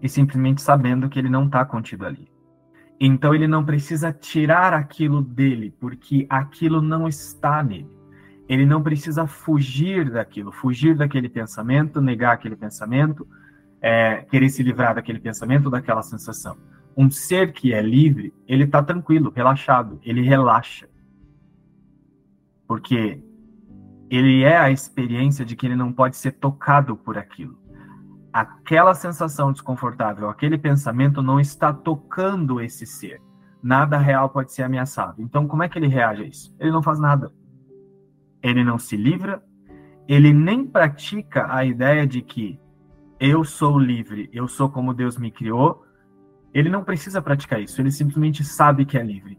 e 0.02 0.08
simplesmente 0.08 0.60
sabendo 0.60 1.08
que 1.08 1.18
ele 1.18 1.30
não 1.30 1.46
está 1.46 1.64
contido 1.64 2.04
ali. 2.04 2.28
Então 3.00 3.34
ele 3.34 3.48
não 3.48 3.64
precisa 3.64 4.12
tirar 4.12 4.72
aquilo 4.72 5.22
dele, 5.22 5.74
porque 5.80 6.26
aquilo 6.28 6.80
não 6.80 7.08
está 7.08 7.62
nele. 7.62 7.90
Ele 8.48 8.66
não 8.66 8.82
precisa 8.82 9.26
fugir 9.26 10.10
daquilo, 10.10 10.52
fugir 10.52 10.94
daquele 10.94 11.28
pensamento, 11.28 12.00
negar 12.00 12.34
aquele 12.34 12.54
pensamento, 12.54 13.26
é, 13.80 14.16
querer 14.30 14.48
se 14.50 14.62
livrar 14.62 14.94
daquele 14.94 15.18
pensamento, 15.18 15.70
daquela 15.70 16.02
sensação. 16.02 16.56
Um 16.96 17.10
ser 17.10 17.52
que 17.52 17.72
é 17.72 17.82
livre, 17.82 18.32
ele 18.46 18.64
está 18.64 18.82
tranquilo, 18.82 19.32
relaxado, 19.34 19.98
ele 20.04 20.20
relaxa. 20.22 20.86
Porque 22.68 23.20
ele 24.10 24.42
é 24.42 24.56
a 24.56 24.70
experiência 24.70 25.44
de 25.44 25.56
que 25.56 25.66
ele 25.66 25.76
não 25.76 25.92
pode 25.92 26.16
ser 26.16 26.32
tocado 26.32 26.94
por 26.94 27.16
aquilo 27.18 27.63
aquela 28.34 28.94
sensação 28.94 29.52
desconfortável, 29.52 30.28
aquele 30.28 30.58
pensamento 30.58 31.22
não 31.22 31.38
está 31.38 31.72
tocando 31.72 32.60
esse 32.60 32.84
ser. 32.84 33.22
Nada 33.62 33.96
real 33.96 34.28
pode 34.28 34.52
ser 34.52 34.64
ameaçado. 34.64 35.22
Então, 35.22 35.46
como 35.46 35.62
é 35.62 35.68
que 35.68 35.78
ele 35.78 35.86
reage 35.86 36.22
a 36.24 36.26
isso? 36.26 36.56
Ele 36.58 36.72
não 36.72 36.82
faz 36.82 36.98
nada. 36.98 37.32
Ele 38.42 38.64
não 38.64 38.76
se 38.76 38.96
livra, 38.96 39.40
ele 40.08 40.32
nem 40.32 40.66
pratica 40.66 41.46
a 41.48 41.64
ideia 41.64 42.04
de 42.08 42.22
que 42.22 42.60
eu 43.20 43.44
sou 43.44 43.78
livre, 43.78 44.28
eu 44.32 44.48
sou 44.48 44.68
como 44.68 44.92
Deus 44.92 45.16
me 45.16 45.30
criou. 45.30 45.84
Ele 46.52 46.68
não 46.68 46.82
precisa 46.82 47.22
praticar 47.22 47.62
isso, 47.62 47.80
ele 47.80 47.92
simplesmente 47.92 48.42
sabe 48.42 48.84
que 48.84 48.98
é 48.98 49.02
livre 49.02 49.38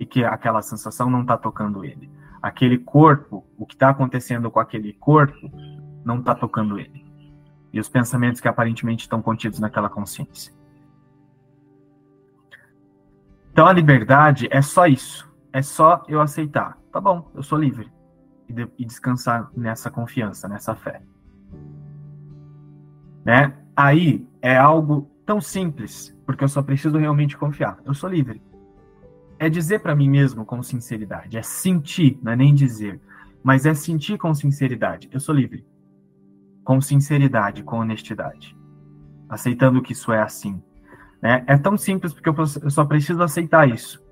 e 0.00 0.04
que 0.04 0.24
aquela 0.24 0.60
sensação 0.60 1.08
não 1.08 1.22
está 1.22 1.36
tocando 1.36 1.84
ele. 1.84 2.10
Aquele 2.42 2.78
corpo, 2.78 3.46
o 3.56 3.64
que 3.64 3.74
está 3.74 3.90
acontecendo 3.90 4.50
com 4.50 4.58
aquele 4.58 4.92
corpo, 4.94 5.50
não 6.04 6.18
está 6.18 6.34
tocando 6.34 6.80
ele 6.80 7.07
e 7.72 7.80
os 7.80 7.88
pensamentos 7.88 8.40
que 8.40 8.48
aparentemente 8.48 9.02
estão 9.02 9.20
contidos 9.20 9.58
naquela 9.58 9.88
consciência. 9.88 10.52
Então 13.52 13.66
a 13.66 13.72
liberdade 13.72 14.48
é 14.50 14.62
só 14.62 14.86
isso. 14.86 15.28
É 15.52 15.62
só 15.62 16.04
eu 16.08 16.20
aceitar. 16.20 16.78
Tá 16.92 17.00
bom, 17.00 17.30
eu 17.34 17.42
sou 17.42 17.58
livre. 17.58 17.90
E, 18.48 18.52
de, 18.52 18.68
e 18.78 18.84
descansar 18.84 19.50
nessa 19.54 19.90
confiança, 19.90 20.48
nessa 20.48 20.74
fé. 20.74 21.02
Né? 23.24 23.52
Aí 23.76 24.26
é 24.40 24.56
algo 24.56 25.10
tão 25.26 25.40
simples, 25.40 26.16
porque 26.24 26.42
eu 26.42 26.48
só 26.48 26.62
preciso 26.62 26.96
realmente 26.96 27.36
confiar. 27.36 27.78
Eu 27.84 27.92
sou 27.92 28.08
livre. 28.08 28.40
É 29.38 29.48
dizer 29.48 29.80
para 29.80 29.94
mim 29.94 30.08
mesmo 30.08 30.44
com 30.44 30.62
sinceridade. 30.62 31.36
É 31.36 31.42
sentir, 31.42 32.18
não 32.22 32.32
é 32.32 32.36
nem 32.36 32.54
dizer. 32.54 33.00
Mas 33.42 33.66
é 33.66 33.74
sentir 33.74 34.18
com 34.18 34.32
sinceridade. 34.34 35.08
Eu 35.12 35.20
sou 35.20 35.34
livre 35.34 35.64
com 36.68 36.82
sinceridade, 36.82 37.62
com 37.62 37.78
honestidade, 37.78 38.54
aceitando 39.26 39.80
que 39.80 39.94
isso 39.94 40.12
é 40.12 40.20
assim. 40.20 40.62
Né? 41.22 41.42
É 41.46 41.56
tão 41.56 41.78
simples 41.78 42.12
porque 42.12 42.28
eu 42.28 42.70
só 42.70 42.84
preciso 42.84 43.22
aceitar 43.22 43.66
isso. 43.66 44.04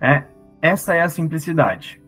É, 0.00 0.22
essa 0.62 0.94
é 0.94 1.02
a 1.02 1.08
simplicidade. 1.08 2.00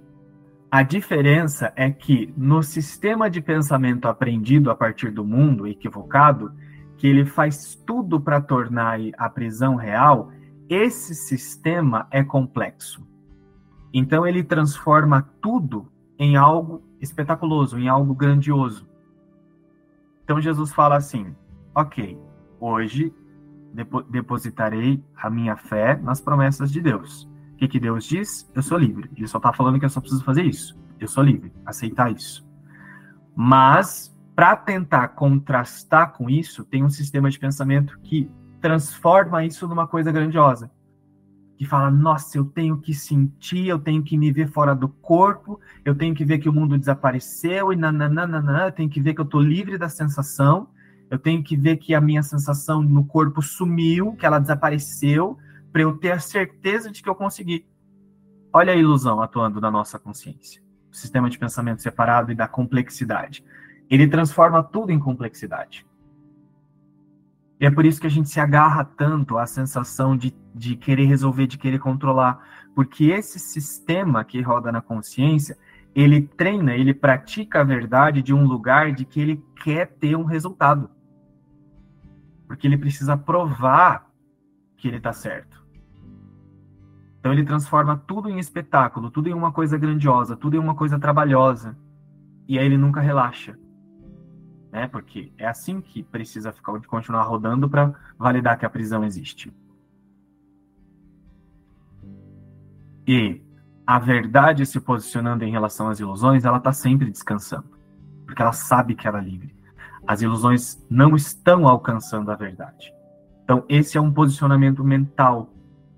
A 0.70 0.84
diferença 0.84 1.72
é 1.74 1.90
que 1.90 2.32
no 2.36 2.62
sistema 2.62 3.28
de 3.28 3.40
pensamento 3.40 4.06
aprendido 4.06 4.70
a 4.70 4.76
partir 4.76 5.10
do 5.10 5.24
mundo 5.24 5.66
equivocado, 5.66 6.52
que 6.96 7.08
ele 7.08 7.24
faz 7.24 7.74
tudo 7.74 8.20
para 8.20 8.40
tornar 8.40 9.00
a 9.18 9.28
prisão 9.28 9.74
real, 9.74 10.30
esse 10.68 11.12
sistema 11.12 12.06
é 12.12 12.22
complexo. 12.22 13.04
Então 13.92 14.24
ele 14.24 14.44
transforma 14.44 15.28
tudo 15.42 15.90
em 16.16 16.36
algo 16.36 16.84
espetaculoso, 17.00 17.80
em 17.80 17.88
algo 17.88 18.14
grandioso. 18.14 18.86
Então 20.28 20.42
Jesus 20.42 20.74
fala 20.74 20.94
assim: 20.94 21.34
ok, 21.74 22.20
hoje 22.60 23.14
depositarei 24.10 25.02
a 25.16 25.30
minha 25.30 25.56
fé 25.56 25.96
nas 25.96 26.20
promessas 26.20 26.70
de 26.70 26.82
Deus. 26.82 27.26
O 27.54 27.56
que, 27.56 27.66
que 27.66 27.80
Deus 27.80 28.04
diz? 28.04 28.46
Eu 28.54 28.62
sou 28.62 28.76
livre. 28.76 29.10
Ele 29.16 29.26
só 29.26 29.38
está 29.38 29.54
falando 29.54 29.78
que 29.78 29.86
eu 29.86 29.90
só 29.90 30.00
preciso 30.02 30.22
fazer 30.22 30.42
isso. 30.42 30.78
Eu 31.00 31.08
sou 31.08 31.24
livre, 31.24 31.50
aceitar 31.64 32.12
isso. 32.12 32.46
Mas, 33.34 34.14
para 34.36 34.54
tentar 34.54 35.08
contrastar 35.08 36.12
com 36.12 36.28
isso, 36.28 36.62
tem 36.62 36.84
um 36.84 36.90
sistema 36.90 37.30
de 37.30 37.38
pensamento 37.38 37.98
que 38.00 38.30
transforma 38.60 39.46
isso 39.46 39.66
numa 39.66 39.86
coisa 39.86 40.12
grandiosa. 40.12 40.70
Que 41.58 41.66
fala: 41.66 41.90
nossa, 41.90 42.38
eu 42.38 42.44
tenho 42.44 42.78
que 42.78 42.94
sentir, 42.94 43.66
eu 43.66 43.80
tenho 43.80 44.00
que 44.02 44.16
me 44.16 44.30
ver 44.30 44.48
fora 44.48 44.76
do 44.76 44.88
corpo, 44.88 45.60
eu 45.84 45.92
tenho 45.92 46.14
que 46.14 46.24
ver 46.24 46.38
que 46.38 46.48
o 46.48 46.52
mundo 46.52 46.78
desapareceu 46.78 47.72
e 47.72 47.76
nananana, 47.76 48.66
eu 48.66 48.72
tenho 48.72 48.88
que 48.88 49.00
ver 49.00 49.12
que 49.12 49.20
eu 49.20 49.24
estou 49.24 49.40
livre 49.40 49.76
da 49.76 49.88
sensação, 49.88 50.68
eu 51.10 51.18
tenho 51.18 51.42
que 51.42 51.56
ver 51.56 51.78
que 51.78 51.96
a 51.96 52.00
minha 52.00 52.22
sensação 52.22 52.80
no 52.80 53.04
corpo 53.04 53.42
sumiu, 53.42 54.12
que 54.12 54.24
ela 54.24 54.38
desapareceu, 54.38 55.36
para 55.72 55.82
eu 55.82 55.98
ter 55.98 56.12
a 56.12 56.20
certeza 56.20 56.92
de 56.92 57.02
que 57.02 57.08
eu 57.08 57.14
consegui. 57.14 57.66
Olha 58.52 58.72
a 58.72 58.76
ilusão 58.76 59.20
atuando 59.20 59.60
na 59.60 59.70
nossa 59.70 59.98
consciência. 59.98 60.62
O 60.92 60.96
sistema 60.96 61.28
de 61.28 61.38
pensamento 61.38 61.82
separado 61.82 62.30
e 62.30 62.36
da 62.36 62.46
complexidade. 62.46 63.44
Ele 63.90 64.06
transforma 64.06 64.62
tudo 64.62 64.92
em 64.92 64.98
complexidade. 64.98 65.84
E 67.60 67.66
é 67.66 67.70
por 67.70 67.84
isso 67.84 68.00
que 68.00 68.06
a 68.06 68.10
gente 68.10 68.28
se 68.28 68.38
agarra 68.38 68.84
tanto 68.84 69.36
à 69.36 69.46
sensação 69.46 70.16
de, 70.16 70.32
de 70.54 70.76
querer 70.76 71.06
resolver, 71.06 71.46
de 71.46 71.58
querer 71.58 71.78
controlar. 71.78 72.40
Porque 72.74 73.06
esse 73.06 73.38
sistema 73.38 74.24
que 74.24 74.40
roda 74.40 74.70
na 74.70 74.80
consciência, 74.80 75.58
ele 75.94 76.22
treina, 76.22 76.76
ele 76.76 76.94
pratica 76.94 77.60
a 77.60 77.64
verdade 77.64 78.22
de 78.22 78.32
um 78.32 78.46
lugar 78.46 78.92
de 78.92 79.04
que 79.04 79.20
ele 79.20 79.44
quer 79.60 79.86
ter 79.86 80.16
um 80.16 80.24
resultado. 80.24 80.88
Porque 82.46 82.66
ele 82.66 82.78
precisa 82.78 83.16
provar 83.16 84.08
que 84.76 84.86
ele 84.86 84.98
está 84.98 85.12
certo. 85.12 85.58
Então 87.18 87.32
ele 87.32 87.44
transforma 87.44 87.96
tudo 88.06 88.30
em 88.30 88.38
espetáculo, 88.38 89.10
tudo 89.10 89.28
em 89.28 89.34
uma 89.34 89.50
coisa 89.50 89.76
grandiosa, 89.76 90.36
tudo 90.36 90.54
em 90.54 90.60
uma 90.60 90.76
coisa 90.76 90.96
trabalhosa. 90.96 91.76
E 92.46 92.56
aí 92.56 92.64
ele 92.64 92.78
nunca 92.78 93.00
relaxa 93.00 93.58
né? 94.70 94.86
Porque 94.88 95.32
é 95.38 95.46
assim 95.46 95.80
que 95.80 96.02
precisa 96.02 96.52
ficar, 96.52 96.78
continuar 96.86 97.22
rodando 97.22 97.68
para 97.68 97.92
validar 98.18 98.58
que 98.58 98.66
a 98.66 98.70
prisão 98.70 99.04
existe. 99.04 99.52
E 103.06 103.40
a 103.86 103.98
verdade 103.98 104.66
se 104.66 104.78
posicionando 104.80 105.44
em 105.44 105.50
relação 105.50 105.88
às 105.88 105.98
ilusões, 105.98 106.44
ela 106.44 106.58
está 106.58 106.72
sempre 106.72 107.10
descansando, 107.10 107.70
porque 108.26 108.42
ela 108.42 108.52
sabe 108.52 108.94
que 108.94 109.08
ela 109.08 109.18
é 109.18 109.24
livre. 109.24 109.56
As 110.06 110.20
ilusões 110.20 110.84
não 110.90 111.16
estão 111.16 111.66
alcançando 111.66 112.30
a 112.30 112.36
verdade. 112.36 112.92
Então, 113.44 113.64
esse 113.66 113.96
é 113.96 114.00
um 114.00 114.12
posicionamento 114.12 114.84
mental 114.84 115.50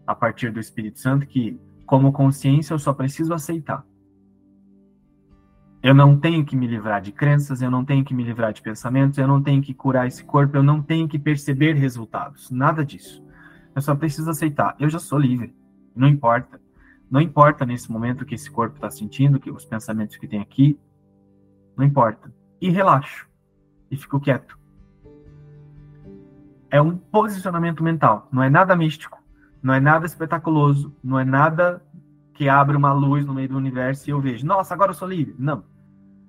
a 0.07 0.15
partir 0.15 0.53
do 0.53 0.61
Espírito 0.61 1.01
Santo 1.01 1.27
que, 1.27 1.61
como 1.85 2.13
consciência, 2.13 2.75
eu 2.75 2.79
só 2.79 2.93
preciso 2.93 3.35
aceitar. 3.35 3.85
Eu 5.83 5.95
não 5.95 6.19
tenho 6.19 6.45
que 6.45 6.55
me 6.55 6.67
livrar 6.67 7.01
de 7.01 7.11
crenças, 7.11 7.63
eu 7.63 7.71
não 7.71 7.85
tenho 7.85 8.05
que 8.05 8.13
me 8.13 8.23
livrar 8.23 8.53
de 8.53 8.61
pensamentos, 8.61 9.17
eu 9.17 9.27
não 9.27 9.43
tenho 9.43 9.63
que 9.63 9.73
curar 9.73 10.07
esse 10.07 10.23
corpo, 10.23 10.57
eu 10.57 10.63
não 10.63 10.83
tenho 10.83 11.09
que 11.09 11.19
perceber 11.19 11.73
resultados. 11.73 12.51
Nada 12.51 12.85
disso. 12.85 13.25
Eu 13.75 13.81
só 13.81 13.95
preciso 13.95 14.29
aceitar. 14.29 14.77
Eu 14.79 14.91
já 14.91 14.99
sou 14.99 15.19
livre. 15.19 15.55
Não 15.97 16.07
importa. 16.07 16.61
Não 17.11 17.21
importa 17.21 17.65
nesse 17.65 17.91
momento 17.91 18.27
que 18.27 18.35
esse 18.35 18.51
corpo 18.51 18.77
está 18.77 18.91
sentindo, 18.91 19.41
que 19.41 19.51
os 19.51 19.65
pensamentos 19.65 20.17
que 20.17 20.29
tem 20.29 20.41
aqui. 20.41 20.79
Não 21.75 21.85
importa. 21.85 22.31
E 22.61 22.69
relaxo. 22.69 23.27
E 23.91 23.97
fico 23.97 24.21
quieto. 24.21 24.59
É 26.71 26.81
um 26.81 26.97
posicionamento 26.97 27.83
mental. 27.83 28.29
Não 28.31 28.43
é 28.43 28.51
nada 28.51 28.77
místico. 28.77 29.19
Não 29.63 29.73
é 29.73 29.81
nada 29.81 30.05
espetaculoso. 30.05 30.95
Não 31.03 31.19
é 31.19 31.25
nada 31.25 31.83
que 32.41 32.49
abre 32.49 32.75
uma 32.75 32.91
luz 32.91 33.27
no 33.27 33.35
meio 33.35 33.51
do 33.51 33.59
universo 33.59 34.09
e 34.09 34.13
eu 34.13 34.19
vejo, 34.19 34.47
nossa, 34.47 34.73
agora 34.73 34.93
eu 34.93 34.95
sou 34.95 35.07
livre. 35.07 35.35
Não. 35.39 35.63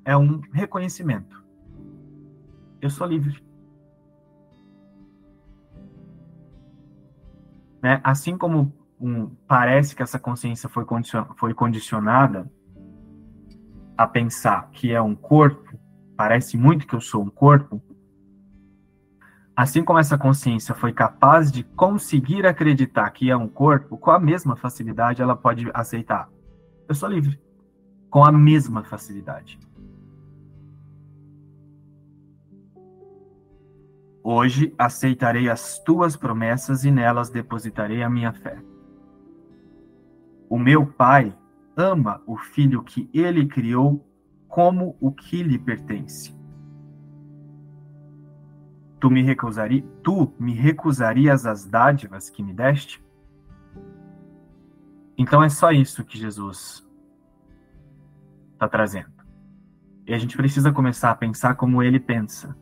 É 0.03 0.18
um 0.18 0.41
reconhecimento. 0.51 1.41
Eu 2.82 2.89
sou 2.89 3.08
livre. 3.08 3.41
Né? 7.82 8.02
Assim 8.04 8.38
como 8.38 8.74
um, 9.00 9.28
parece 9.47 9.95
que 9.95 10.04
essa 10.04 10.19
consciência 10.19 10.67
foi, 10.67 10.84
condicion, 10.84 11.24
foi 11.38 11.54
condicionada 11.54 12.52
a 13.97 14.06
pensar 14.06 14.69
que 14.71 14.91
é 14.91 15.02
um 15.02 15.15
corpo, 15.15 15.80
parece 16.17 16.58
muito 16.58 16.86
que 16.86 16.93
eu 16.93 17.00
sou 17.00 17.24
um 17.24 17.30
corpo, 17.30 17.82
Assim 19.62 19.84
como 19.84 20.00
essa 20.00 20.17
consciência 20.17 20.74
foi 20.74 20.91
capaz 20.91 21.52
de 21.52 21.63
conseguir 21.63 22.47
acreditar 22.47 23.12
que 23.12 23.30
é 23.30 23.38
um 23.38 23.47
corpo, 23.47 23.95
com 23.95 24.10
a 24.10 24.19
mesma 24.19 24.56
facilidade 24.56 25.21
ela 25.21 25.36
pode 25.36 25.69
aceitar. 25.71 26.28
Eu 26.89 26.95
sou 26.95 27.08
livre. 27.08 27.39
Com 28.10 28.26
a 28.26 28.32
mesma 28.32 28.84
facilidade. 28.84 29.60
Hoje 34.24 34.74
aceitarei 34.80 35.47
as 35.47 35.78
tuas 35.78 36.15
promessas 36.15 36.84
e 36.84 36.89
nelas 36.89 37.30
depositarei 37.30 38.02
a 38.02 38.10
minha 38.10 38.34
fé. 38.34 38.58
O 40.50 40.58
meu 40.58 40.88
pai 40.88 41.38
ama 41.78 42.19
o 42.26 42.36
filho 42.36 42.82
que 42.82 43.08
ele 43.13 43.45
criou 43.45 44.04
como 44.47 44.97
o 45.00 45.12
que 45.12 45.43
lhe 45.43 45.60
pertence 45.60 46.40
tu 49.02 49.10
me 49.10 49.24
recusari, 49.24 49.84
tu 50.04 50.32
me 50.40 50.54
recusarias 50.54 51.48
as 51.48 51.66
dádivas 51.66 52.30
que 52.30 52.44
me 52.44 52.54
deste? 52.54 53.04
Então 55.18 55.44
é 55.44 55.50
só 55.50 55.72
isso 55.72 56.06
que 56.06 56.20
Jesus 56.20 56.88
está 58.54 58.70
trazendo. 58.70 59.10
E 60.06 60.14
a 60.14 60.20
gente 60.20 60.38
precisa 60.38 60.72
começar 60.72 61.10
a 61.10 61.16
pensar 61.16 61.56
como 61.56 61.82
ele 61.82 62.00
pensa. 62.00 62.56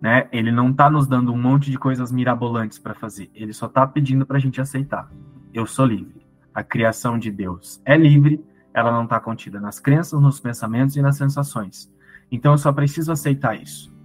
Né? 0.00 0.28
Ele 0.30 0.52
não 0.52 0.70
está 0.70 0.90
nos 0.90 1.06
dando 1.06 1.32
um 1.32 1.40
monte 1.40 1.70
de 1.70 1.78
coisas 1.78 2.12
mirabolantes 2.12 2.78
para 2.78 2.94
fazer. 2.94 3.30
Ele 3.34 3.54
só 3.54 3.66
está 3.66 3.86
pedindo 3.86 4.26
para 4.26 4.36
a 4.36 4.40
gente 4.40 4.60
aceitar. 4.60 5.10
Eu 5.52 5.66
sou 5.66 5.86
livre. 5.86 6.26
A 6.52 6.62
criação 6.62 7.18
de 7.18 7.30
Deus 7.30 7.80
é 7.86 7.96
livre. 7.96 8.44
Ela 8.74 8.92
não 8.92 9.04
está 9.04 9.18
contida 9.18 9.58
nas 9.58 9.80
crenças, 9.80 10.20
nos 10.20 10.40
pensamentos 10.40 10.94
e 10.94 11.00
nas 11.00 11.16
sensações. 11.16 11.90
Então 12.30 12.52
eu 12.52 12.58
só 12.58 12.70
preciso 12.70 13.10
aceitar 13.10 13.58
isso. 13.58 13.95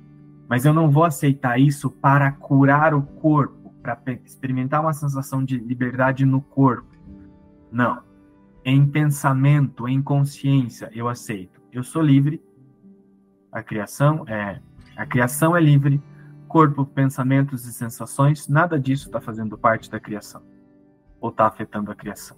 Mas 0.51 0.65
eu 0.65 0.73
não 0.73 0.91
vou 0.91 1.05
aceitar 1.05 1.57
isso 1.57 1.89
para 1.89 2.29
curar 2.29 2.93
o 2.93 3.01
corpo, 3.01 3.73
para 3.81 3.97
experimentar 4.25 4.81
uma 4.81 4.91
sensação 4.91 5.45
de 5.45 5.57
liberdade 5.57 6.25
no 6.25 6.41
corpo. 6.41 6.93
Não. 7.71 8.03
Em 8.65 8.85
pensamento, 8.85 9.87
em 9.87 10.01
consciência, 10.01 10.91
eu 10.93 11.07
aceito. 11.07 11.61
Eu 11.71 11.85
sou 11.85 12.01
livre. 12.01 12.43
A 13.49 13.63
criação 13.63 14.25
é 14.27 14.59
a 14.97 15.05
criação 15.05 15.55
é 15.55 15.61
livre. 15.61 16.03
Corpo, 16.49 16.85
pensamentos 16.85 17.65
e 17.65 17.71
sensações, 17.71 18.49
nada 18.49 18.77
disso 18.77 19.05
está 19.05 19.21
fazendo 19.21 19.57
parte 19.57 19.89
da 19.89 20.01
criação 20.01 20.43
ou 21.21 21.29
está 21.29 21.47
afetando 21.47 21.91
a 21.91 21.95
criação. 21.95 22.35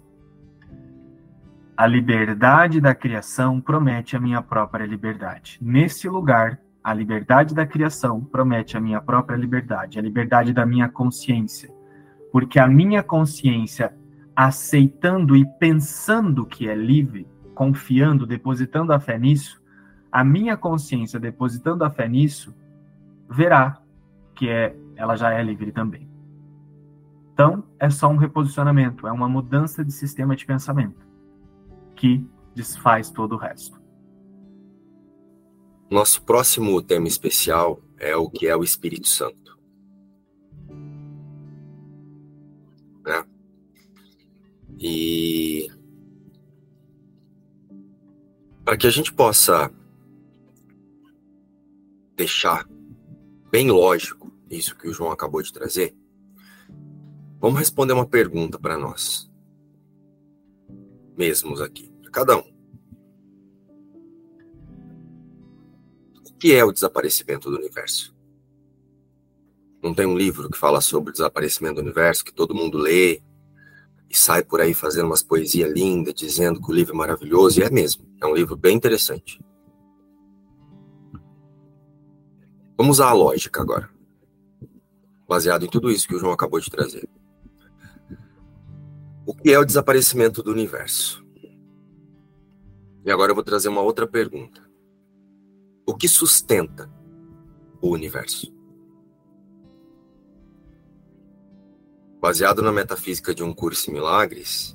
A 1.76 1.84
liberdade 1.84 2.80
da 2.80 2.94
criação 2.94 3.60
promete 3.60 4.16
a 4.16 4.20
minha 4.20 4.40
própria 4.40 4.86
liberdade. 4.86 5.58
Nesse 5.60 6.08
lugar, 6.08 6.60
a 6.84 6.92
liberdade 6.92 7.54
da 7.54 7.66
criação 7.66 8.20
promete 8.20 8.76
a 8.76 8.80
minha 8.80 9.00
própria 9.00 9.36
liberdade, 9.36 9.98
a 9.98 10.02
liberdade 10.02 10.52
da 10.52 10.66
minha 10.66 10.86
consciência. 10.86 11.74
Porque 12.30 12.58
a 12.58 12.68
minha 12.68 13.02
consciência, 13.02 13.96
aceitando 14.36 15.34
e 15.34 15.46
pensando 15.58 16.44
que 16.44 16.68
é 16.68 16.74
livre, 16.74 17.26
confiando, 17.54 18.26
depositando 18.26 18.92
a 18.92 19.00
fé 19.00 19.18
nisso, 19.18 19.62
a 20.12 20.22
minha 20.22 20.58
consciência 20.58 21.18
depositando 21.18 21.84
a 21.84 21.90
fé 21.90 22.06
nisso, 22.06 22.54
verá 23.30 23.80
que 24.34 24.50
é, 24.50 24.76
ela 24.94 25.16
já 25.16 25.32
é 25.32 25.42
livre 25.42 25.72
também. 25.72 26.06
Então, 27.32 27.64
é 27.78 27.88
só 27.88 28.08
um 28.10 28.16
reposicionamento, 28.16 29.06
é 29.06 29.12
uma 29.12 29.28
mudança 29.28 29.82
de 29.82 29.90
sistema 29.90 30.36
de 30.36 30.44
pensamento 30.44 31.06
que 31.96 32.24
desfaz 32.54 33.10
todo 33.10 33.36
o 33.36 33.38
resto. 33.38 33.83
Nosso 35.94 36.22
próximo 36.22 36.82
tema 36.82 37.06
especial 37.06 37.80
é 37.96 38.16
o 38.16 38.28
que 38.28 38.48
é 38.48 38.56
o 38.56 38.64
Espírito 38.64 39.06
Santo. 39.06 39.56
Né? 43.04 43.24
E 44.76 45.70
para 48.64 48.76
que 48.76 48.88
a 48.88 48.90
gente 48.90 49.12
possa 49.12 49.72
deixar 52.16 52.68
bem 53.52 53.70
lógico 53.70 54.32
isso 54.50 54.76
que 54.76 54.88
o 54.88 54.92
João 54.92 55.12
acabou 55.12 55.42
de 55.42 55.52
trazer, 55.52 55.94
vamos 57.38 57.60
responder 57.60 57.92
uma 57.92 58.04
pergunta 58.04 58.58
para 58.58 58.76
nós 58.76 59.30
mesmos 61.16 61.60
aqui, 61.60 61.88
para 62.02 62.10
cada 62.10 62.36
um. 62.38 62.53
Que 66.44 66.54
é 66.54 66.62
o 66.62 66.70
desaparecimento 66.70 67.50
do 67.50 67.56
universo? 67.56 68.14
Não 69.82 69.94
tem 69.94 70.04
um 70.04 70.14
livro 70.14 70.50
que 70.50 70.58
fala 70.58 70.82
sobre 70.82 71.08
o 71.08 71.12
desaparecimento 71.14 71.76
do 71.76 71.80
universo, 71.80 72.22
que 72.22 72.34
todo 72.34 72.54
mundo 72.54 72.76
lê 72.76 73.22
e 74.10 74.14
sai 74.14 74.44
por 74.44 74.60
aí 74.60 74.74
fazendo 74.74 75.06
umas 75.06 75.22
poesias 75.22 75.72
lindas, 75.72 76.12
dizendo 76.12 76.60
que 76.60 76.70
o 76.70 76.74
livro 76.74 76.92
é 76.92 76.98
maravilhoso, 76.98 77.58
e 77.58 77.62
é 77.62 77.70
mesmo. 77.70 78.06
É 78.20 78.26
um 78.26 78.34
livro 78.34 78.56
bem 78.56 78.76
interessante. 78.76 79.40
Vamos 82.76 82.98
usar 82.98 83.08
a 83.08 83.14
lógica 83.14 83.62
agora, 83.62 83.88
baseado 85.26 85.64
em 85.64 85.70
tudo 85.70 85.90
isso 85.90 86.06
que 86.06 86.14
o 86.14 86.18
João 86.18 86.34
acabou 86.34 86.60
de 86.60 86.68
trazer. 86.68 87.08
que 89.42 89.50
é 89.50 89.58
o 89.58 89.64
desaparecimento 89.64 90.42
do 90.42 90.50
universo? 90.50 91.24
E 93.02 93.10
agora 93.10 93.30
eu 93.30 93.34
vou 93.34 93.44
trazer 93.44 93.70
uma 93.70 93.80
outra 93.80 94.06
pergunta. 94.06 94.63
O 95.86 95.94
que 95.94 96.08
sustenta 96.08 96.90
o 97.80 97.90
universo? 97.90 98.52
Baseado 102.20 102.62
na 102.62 102.72
metafísica 102.72 103.34
de 103.34 103.42
um 103.42 103.52
curso 103.52 103.90
em 103.90 103.94
milagres, 103.94 104.74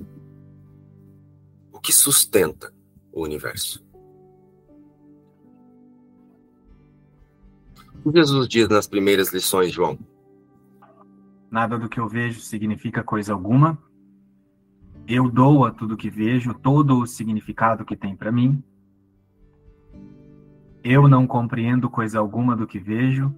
o 1.71 1.79
que 1.79 1.91
sustenta 1.91 2.71
o 3.11 3.23
universo? 3.23 3.83
O 8.03 8.11
que 8.11 8.19
Jesus 8.19 8.47
diz 8.47 8.69
nas 8.69 8.87
primeiras 8.87 9.33
lições, 9.33 9.73
João? 9.73 9.97
Nada 11.49 11.77
do 11.79 11.89
que 11.89 11.99
eu 11.99 12.07
vejo 12.07 12.39
significa 12.39 13.03
coisa 13.03 13.33
alguma. 13.33 13.77
Eu 15.07 15.29
dou 15.29 15.65
a 15.65 15.71
tudo 15.71 15.97
que 15.97 16.09
vejo 16.09 16.53
todo 16.53 16.99
o 16.99 17.07
significado 17.07 17.83
que 17.83 17.95
tem 17.95 18.15
para 18.15 18.31
mim. 18.31 18.63
Eu 20.83 21.07
não 21.07 21.27
compreendo 21.27 21.89
coisa 21.89 22.19
alguma 22.19 22.55
do 22.55 22.67
que 22.67 22.79
vejo. 22.79 23.33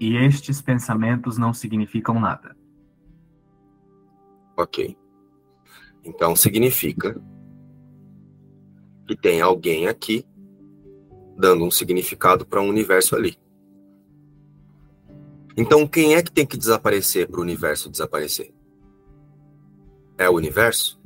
E 0.00 0.16
estes 0.16 0.60
pensamentos 0.60 1.38
não 1.38 1.54
significam 1.54 2.20
nada. 2.20 2.56
Ok. 4.56 4.96
Então 6.04 6.36
significa 6.36 7.20
que 9.06 9.16
tem 9.16 9.40
alguém 9.40 9.86
aqui 9.86 10.26
dando 11.36 11.64
um 11.64 11.70
significado 11.70 12.46
para 12.46 12.60
um 12.60 12.68
universo 12.68 13.16
ali. 13.16 13.36
Então, 15.56 15.86
quem 15.86 16.14
é 16.14 16.22
que 16.22 16.32
tem 16.32 16.44
que 16.44 16.56
desaparecer 16.56 17.28
para 17.28 17.38
o 17.38 17.42
universo 17.42 17.90
desaparecer? 17.90 18.52
É 20.18 20.28
o 20.28 20.34
universo? 20.34 21.00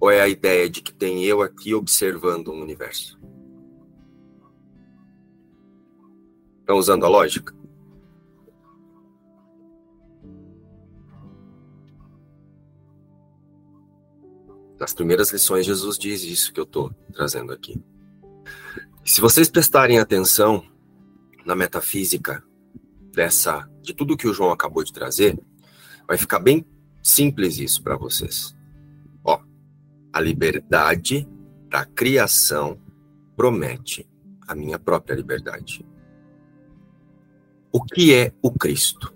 Ou 0.00 0.10
é 0.10 0.20
a 0.20 0.28
ideia 0.28 0.68
de 0.70 0.80
que 0.80 0.92
tem 0.92 1.24
eu 1.24 1.42
aqui 1.42 1.74
observando 1.74 2.48
um 2.48 2.60
universo? 2.60 3.18
Estão 6.60 6.76
usando 6.76 7.04
a 7.04 7.08
lógica? 7.08 7.56
Nas 14.78 14.94
primeiras 14.94 15.32
lições, 15.32 15.66
Jesus 15.66 15.98
diz 15.98 16.22
isso 16.22 16.52
que 16.52 16.60
eu 16.60 16.64
estou 16.64 16.92
trazendo 17.12 17.52
aqui. 17.52 17.82
Se 19.04 19.20
vocês 19.20 19.50
prestarem 19.50 19.98
atenção 19.98 20.62
na 21.44 21.56
metafísica 21.56 22.44
dessa, 23.12 23.68
de 23.80 23.94
tudo 23.94 24.16
que 24.16 24.28
o 24.28 24.34
João 24.34 24.52
acabou 24.52 24.84
de 24.84 24.92
trazer, 24.92 25.36
vai 26.06 26.16
ficar 26.16 26.38
bem 26.38 26.64
simples 27.02 27.58
isso 27.58 27.82
para 27.82 27.96
vocês. 27.96 28.57
A 30.12 30.20
liberdade 30.20 31.28
da 31.68 31.84
criação 31.84 32.80
promete 33.36 34.08
a 34.46 34.54
minha 34.54 34.78
própria 34.78 35.14
liberdade. 35.14 35.84
O 37.70 37.82
que 37.82 38.14
é 38.14 38.32
o 38.42 38.50
Cristo? 38.50 39.14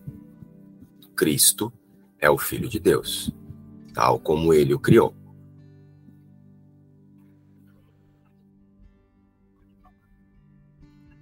Cristo 1.17 1.73
é 2.19 2.31
o 2.31 2.37
Filho 2.37 2.69
de 2.69 2.79
Deus, 2.79 3.35
tal 3.95 4.19
como 4.19 4.53
ele 4.53 4.75
o 4.75 4.79
criou. 4.79 5.15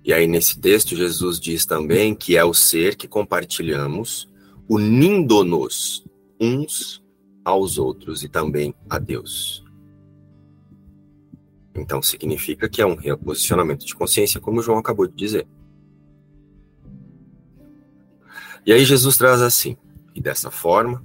E 0.02 0.12
aí, 0.12 0.26
nesse 0.26 0.58
texto, 0.58 0.96
Jesus 0.96 1.38
diz 1.38 1.64
também 1.64 2.14
que 2.14 2.36
é 2.36 2.44
o 2.44 2.52
ser 2.52 2.96
que 2.96 3.06
compartilhamos, 3.06 4.28
unindo-nos 4.68 6.04
uns 6.40 6.99
aos 7.50 7.78
outros 7.78 8.22
e 8.22 8.28
também 8.28 8.74
a 8.88 8.98
Deus. 8.98 9.64
Então, 11.74 12.02
significa 12.02 12.68
que 12.68 12.82
é 12.82 12.86
um 12.86 12.96
reposicionamento 12.96 13.86
de 13.86 13.94
consciência, 13.94 14.40
como 14.40 14.62
João 14.62 14.78
acabou 14.78 15.06
de 15.06 15.14
dizer. 15.14 15.46
E 18.66 18.72
aí, 18.72 18.84
Jesus 18.84 19.16
traz 19.16 19.40
assim: 19.40 19.76
e 20.14 20.20
dessa 20.20 20.50
forma, 20.50 21.04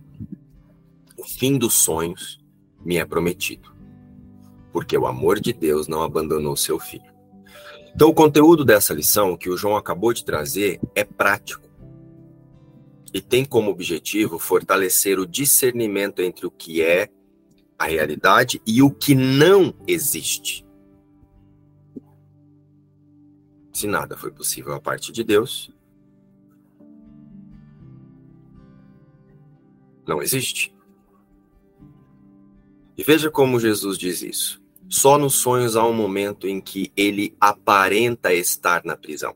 o 1.18 1.24
fim 1.24 1.58
dos 1.58 1.74
sonhos 1.76 2.40
me 2.84 2.98
é 2.98 3.06
prometido, 3.06 3.74
porque 4.72 4.98
o 4.98 5.08
amor 5.08 5.40
de 5.40 5.54
Deus 5.54 5.88
não 5.88 6.04
abandonou 6.04 6.56
seu 6.56 6.80
filho. 6.80 7.14
Então, 7.94 8.10
o 8.10 8.14
conteúdo 8.14 8.66
dessa 8.66 8.94
lição 8.94 9.38
que 9.38 9.50
o 9.50 9.56
João 9.56 9.78
acabou 9.78 10.12
de 10.12 10.26
trazer 10.26 10.82
é 10.94 11.04
prático 11.04 11.65
e 13.16 13.22
tem 13.22 13.46
como 13.46 13.72
objetivo 13.72 14.38
fortalecer 14.38 15.18
o 15.20 15.26
discernimento 15.26 16.22
entre 16.22 16.46
o 16.46 16.52
que 16.52 16.82
é 16.82 17.10
a 17.80 17.86
realidade 17.86 18.62
e 18.68 18.84
o 18.84 18.92
que 18.92 19.16
não 19.16 19.74
existe. 19.88 20.66
Se 23.72 23.88
nada 23.88 24.18
foi 24.18 24.32
possível 24.32 24.74
a 24.74 24.82
parte 24.82 25.14
de 25.14 25.24
Deus, 25.24 25.72
não 30.06 30.22
existe. 30.22 30.76
E 32.98 33.04
veja 33.04 33.32
como 33.32 33.62
Jesus 33.62 33.98
diz 33.98 34.22
isso. 34.22 34.62
Só 34.90 35.18
nos 35.18 35.36
sonhos 35.36 35.78
há 35.78 35.86
um 35.86 35.94
momento 35.94 36.50
em 36.50 36.60
que 36.60 36.92
ele 36.98 37.34
aparenta 37.40 38.34
estar 38.34 38.84
na 38.84 38.98
prisão. 38.98 39.34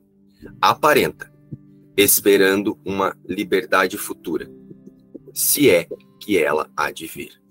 Aparenta, 0.62 1.32
esperando 2.04 2.80
uma 2.86 3.16
liberdade 3.28 3.98
futura, 3.98 4.50
se 5.34 5.70
é 5.70 5.88
que 6.20 6.38
ela 6.38 6.70
há 6.76 6.92
de 6.92 7.08
vir. 7.08 7.42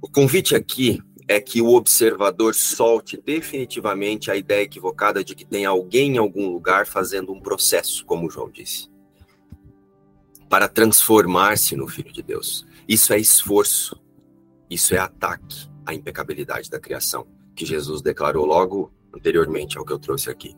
O 0.00 0.08
convite 0.08 0.54
aqui 0.54 1.00
é 1.28 1.40
que 1.40 1.60
o 1.60 1.74
observador 1.74 2.54
solte 2.54 3.16
definitivamente 3.16 4.30
a 4.30 4.36
ideia 4.36 4.62
equivocada 4.62 5.24
de 5.24 5.34
que 5.34 5.44
tem 5.44 5.64
alguém 5.64 6.14
em 6.14 6.18
algum 6.18 6.48
lugar 6.48 6.86
fazendo 6.86 7.32
um 7.32 7.40
processo, 7.40 8.04
como 8.04 8.30
João 8.30 8.50
disse, 8.50 8.88
para 10.48 10.68
transformar-se 10.68 11.74
no 11.74 11.88
Filho 11.88 12.12
de 12.12 12.22
Deus. 12.22 12.64
Isso 12.86 13.12
é 13.12 13.18
esforço, 13.18 14.00
isso 14.70 14.94
é 14.94 14.98
ataque 14.98 15.68
a 15.84 15.94
impecabilidade 15.94 16.68
da 16.68 16.80
criação, 16.80 17.26
que 17.54 17.64
Jesus 17.64 18.02
declarou 18.02 18.44
logo 18.44 18.92
anteriormente 19.14 19.78
ao 19.78 19.84
que 19.84 19.92
eu 19.92 19.98
trouxe 19.98 20.28
aqui. 20.28 20.54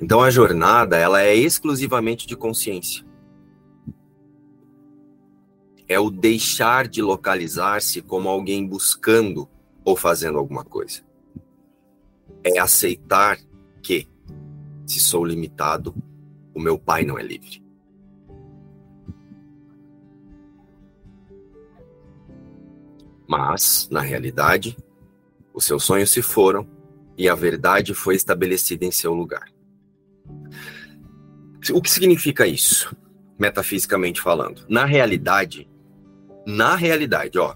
Então 0.00 0.20
a 0.20 0.30
jornada, 0.30 0.96
ela 0.96 1.22
é 1.22 1.34
exclusivamente 1.34 2.26
de 2.26 2.36
consciência. 2.36 3.04
É 5.88 6.00
o 6.00 6.10
deixar 6.10 6.88
de 6.88 7.02
localizar-se 7.02 8.00
como 8.00 8.28
alguém 8.28 8.66
buscando 8.66 9.48
ou 9.84 9.96
fazendo 9.96 10.38
alguma 10.38 10.64
coisa. 10.64 11.02
É 12.42 12.58
aceitar 12.58 13.38
que, 13.82 14.08
se 14.86 14.98
sou 15.00 15.24
limitado, 15.24 15.94
o 16.54 16.60
meu 16.60 16.78
pai 16.78 17.04
não 17.04 17.18
é 17.18 17.22
livre. 17.22 17.62
Mas, 23.26 23.88
na 23.90 24.00
realidade, 24.00 24.76
os 25.52 25.64
seus 25.64 25.84
sonhos 25.84 26.10
se 26.10 26.22
foram 26.22 26.66
e 27.16 27.28
a 27.28 27.34
verdade 27.34 27.94
foi 27.94 28.16
estabelecida 28.16 28.84
em 28.84 28.90
seu 28.90 29.14
lugar. 29.14 29.53
O 31.72 31.80
que 31.80 31.90
significa 31.90 32.46
isso, 32.46 32.94
metafisicamente 33.38 34.20
falando? 34.20 34.64
Na 34.68 34.84
realidade, 34.84 35.68
na 36.46 36.76
realidade, 36.76 37.38
ó, 37.38 37.54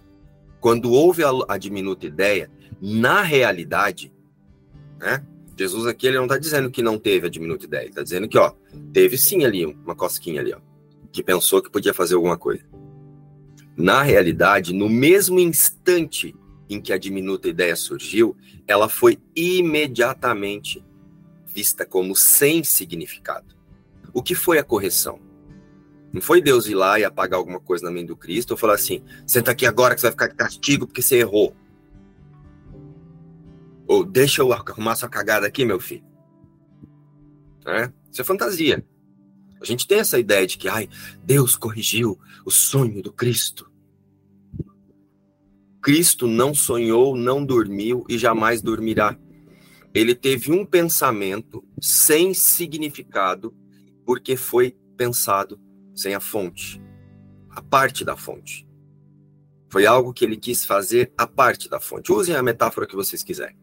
quando 0.60 0.90
houve 0.90 1.22
a, 1.22 1.30
a 1.48 1.58
diminuta 1.58 2.06
ideia, 2.06 2.50
na 2.80 3.22
realidade, 3.22 4.12
né? 4.98 5.24
Jesus 5.58 5.86
aqui 5.86 6.06
ele 6.06 6.16
não 6.16 6.24
está 6.24 6.38
dizendo 6.38 6.70
que 6.70 6.82
não 6.82 6.96
teve 6.96 7.26
a 7.26 7.30
diminuta 7.30 7.64
ideia, 7.64 7.82
ele 7.82 7.90
está 7.90 8.02
dizendo 8.02 8.28
que 8.28 8.38
ó, 8.38 8.52
teve 8.92 9.18
sim 9.18 9.44
ali 9.44 9.66
uma 9.66 9.94
cosquinha 9.94 10.40
ali, 10.40 10.54
ó, 10.54 10.58
que 11.10 11.22
pensou 11.22 11.60
que 11.60 11.70
podia 11.70 11.92
fazer 11.92 12.14
alguma 12.14 12.38
coisa. 12.38 12.62
Na 13.76 14.02
realidade, 14.02 14.72
no 14.72 14.88
mesmo 14.88 15.38
instante 15.38 16.34
em 16.68 16.80
que 16.80 16.92
a 16.92 16.98
diminuta 16.98 17.48
ideia 17.48 17.74
surgiu, 17.74 18.36
ela 18.66 18.88
foi 18.88 19.18
imediatamente 19.34 20.84
vista 21.58 21.84
como 21.84 22.14
sem 22.14 22.62
significado. 22.62 23.56
O 24.14 24.22
que 24.22 24.34
foi 24.36 24.60
a 24.60 24.64
correção? 24.64 25.18
Não 26.12 26.22
foi 26.22 26.40
Deus 26.40 26.66
ir 26.66 26.76
lá 26.76 27.00
e 27.00 27.04
apagar 27.04 27.36
alguma 27.36 27.58
coisa 27.58 27.84
na 27.84 27.90
mente 27.90 28.06
do 28.06 28.16
Cristo 28.16 28.52
ou 28.52 28.56
falar 28.56 28.74
assim: 28.74 29.02
senta 29.26 29.50
aqui 29.50 29.66
agora 29.66 29.94
que 29.94 30.00
você 30.00 30.06
vai 30.06 30.12
ficar 30.12 30.28
de 30.28 30.36
castigo 30.36 30.86
porque 30.86 31.02
você 31.02 31.16
errou. 31.16 31.54
Ou 33.88 34.04
deixa 34.04 34.40
eu 34.40 34.52
arrumar 34.52 34.94
sua 34.94 35.08
cagada 35.08 35.48
aqui, 35.48 35.64
meu 35.64 35.80
filho. 35.80 36.04
É? 37.66 37.90
Isso 38.10 38.20
é 38.20 38.24
fantasia. 38.24 38.86
A 39.60 39.64
gente 39.64 39.86
tem 39.86 39.98
essa 39.98 40.18
ideia 40.18 40.46
de 40.46 40.56
que, 40.58 40.68
ai, 40.68 40.88
Deus 41.24 41.56
corrigiu 41.56 42.18
o 42.46 42.50
sonho 42.52 43.02
do 43.02 43.12
Cristo. 43.12 43.68
Cristo 45.82 46.28
não 46.28 46.54
sonhou, 46.54 47.16
não 47.16 47.44
dormiu 47.44 48.04
e 48.08 48.16
jamais 48.16 48.62
dormirá. 48.62 49.18
Ele 49.94 50.14
teve 50.14 50.52
um 50.52 50.64
pensamento 50.64 51.64
sem 51.80 52.34
significado, 52.34 53.54
porque 54.04 54.36
foi 54.36 54.76
pensado 54.96 55.60
sem 55.94 56.14
a 56.14 56.20
fonte, 56.20 56.80
a 57.50 57.62
parte 57.62 58.04
da 58.04 58.16
fonte. 58.16 58.66
Foi 59.70 59.86
algo 59.86 60.12
que 60.12 60.24
ele 60.24 60.36
quis 60.36 60.64
fazer 60.64 61.12
a 61.16 61.26
parte 61.26 61.68
da 61.68 61.78
fonte. 61.78 62.12
Usem 62.12 62.34
a 62.34 62.42
metáfora 62.42 62.86
que 62.86 62.96
vocês 62.96 63.22
quiserem. 63.22 63.56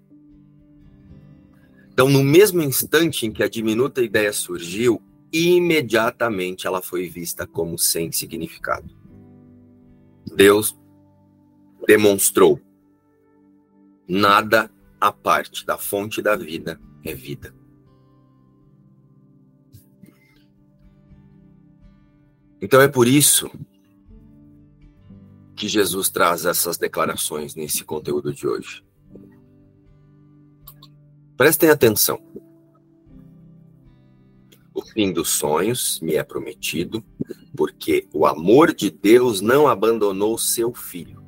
Então, 1.92 2.10
no 2.10 2.24
mesmo 2.24 2.62
instante 2.62 3.26
em 3.26 3.32
que 3.32 3.42
a 3.42 3.50
diminuta 3.50 4.04
ideia 4.04 4.34
surgiu, 4.34 5.02
imediatamente 5.32 6.68
ela 6.68 6.82
foi 6.82 7.08
vista 7.08 7.48
como 7.48 7.78
sem 7.78 8.12
significado. 8.12 8.94
Deus 10.36 10.78
demonstrou 11.88 12.60
nada 14.08 14.70
a 15.00 15.12
parte 15.12 15.66
da 15.66 15.78
fonte 15.78 16.22
da 16.22 16.36
vida 16.36 16.80
é 17.04 17.14
vida. 17.14 17.54
Então 22.62 22.82
é 22.82 22.88
por 22.88 23.08
isso 23.08 23.52
que 25.56 25.68
Jesus 25.68 26.10
traz 26.10 26.46
essas 26.46 26.78
declarações 26.78 27.56
nesse 27.56 27.84
conteúdo 27.84 28.34
de 28.34 28.48
hoje. 28.48 28.84
Prestem 31.38 31.70
atenção. 31.70 32.22
O 34.74 34.82
fim 34.82 35.14
dos 35.14 35.30
sonhos 35.30 36.00
me 36.02 36.16
é 36.16 36.24
prometido, 36.24 37.04
porque 37.56 38.08
o 38.14 38.26
amor 38.26 38.74
de 38.74 38.90
Deus 38.90 39.42
não 39.42 39.68
abandonou 39.68 40.38
seu 40.38 40.74
filho. 40.74 41.25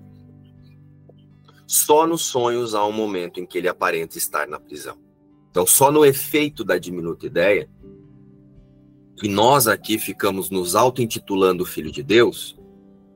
Só 1.68 2.08
nos 2.08 2.22
sonhos 2.22 2.74
há 2.74 2.86
um 2.86 2.94
momento 2.94 3.42
em 3.42 3.46
que 3.46 3.58
ele 3.58 3.68
aparenta 3.68 4.18
estar 4.18 4.48
na 4.48 4.58
prisão. 4.58 4.98
Então, 5.52 5.68
só 5.68 5.92
no 5.92 6.06
efeito 6.06 6.64
da 6.64 6.78
diminuta 6.78 7.26
ideia, 7.26 7.70
que 9.18 9.28
nós 9.28 9.68
aqui 9.68 10.00
ficamos 10.00 10.50
nos 10.50 10.76
auto-intitulando 10.76 11.66
Filho 11.66 11.92
de 11.92 12.02
Deus 12.02 12.58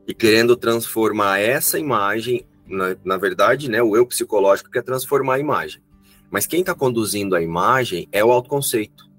e 0.08 0.14
querendo 0.14 0.58
transformar 0.58 1.40
essa 1.40 1.80
imagem, 1.80 2.46
na, 2.68 2.98
na 3.06 3.18
verdade, 3.18 3.70
né, 3.70 3.82
o 3.82 3.96
eu 3.96 4.06
psicológico 4.06 4.70
quer 4.70 4.84
transformar 4.84 5.36
a 5.36 5.40
imagem. 5.40 5.82
Mas 6.30 6.46
quem 6.46 6.62
está 6.62 6.74
conduzindo 6.74 7.36
a 7.36 7.42
imagem 7.42 8.10
é 8.12 8.24
o 8.24 8.32
autoconceito. 8.32 9.11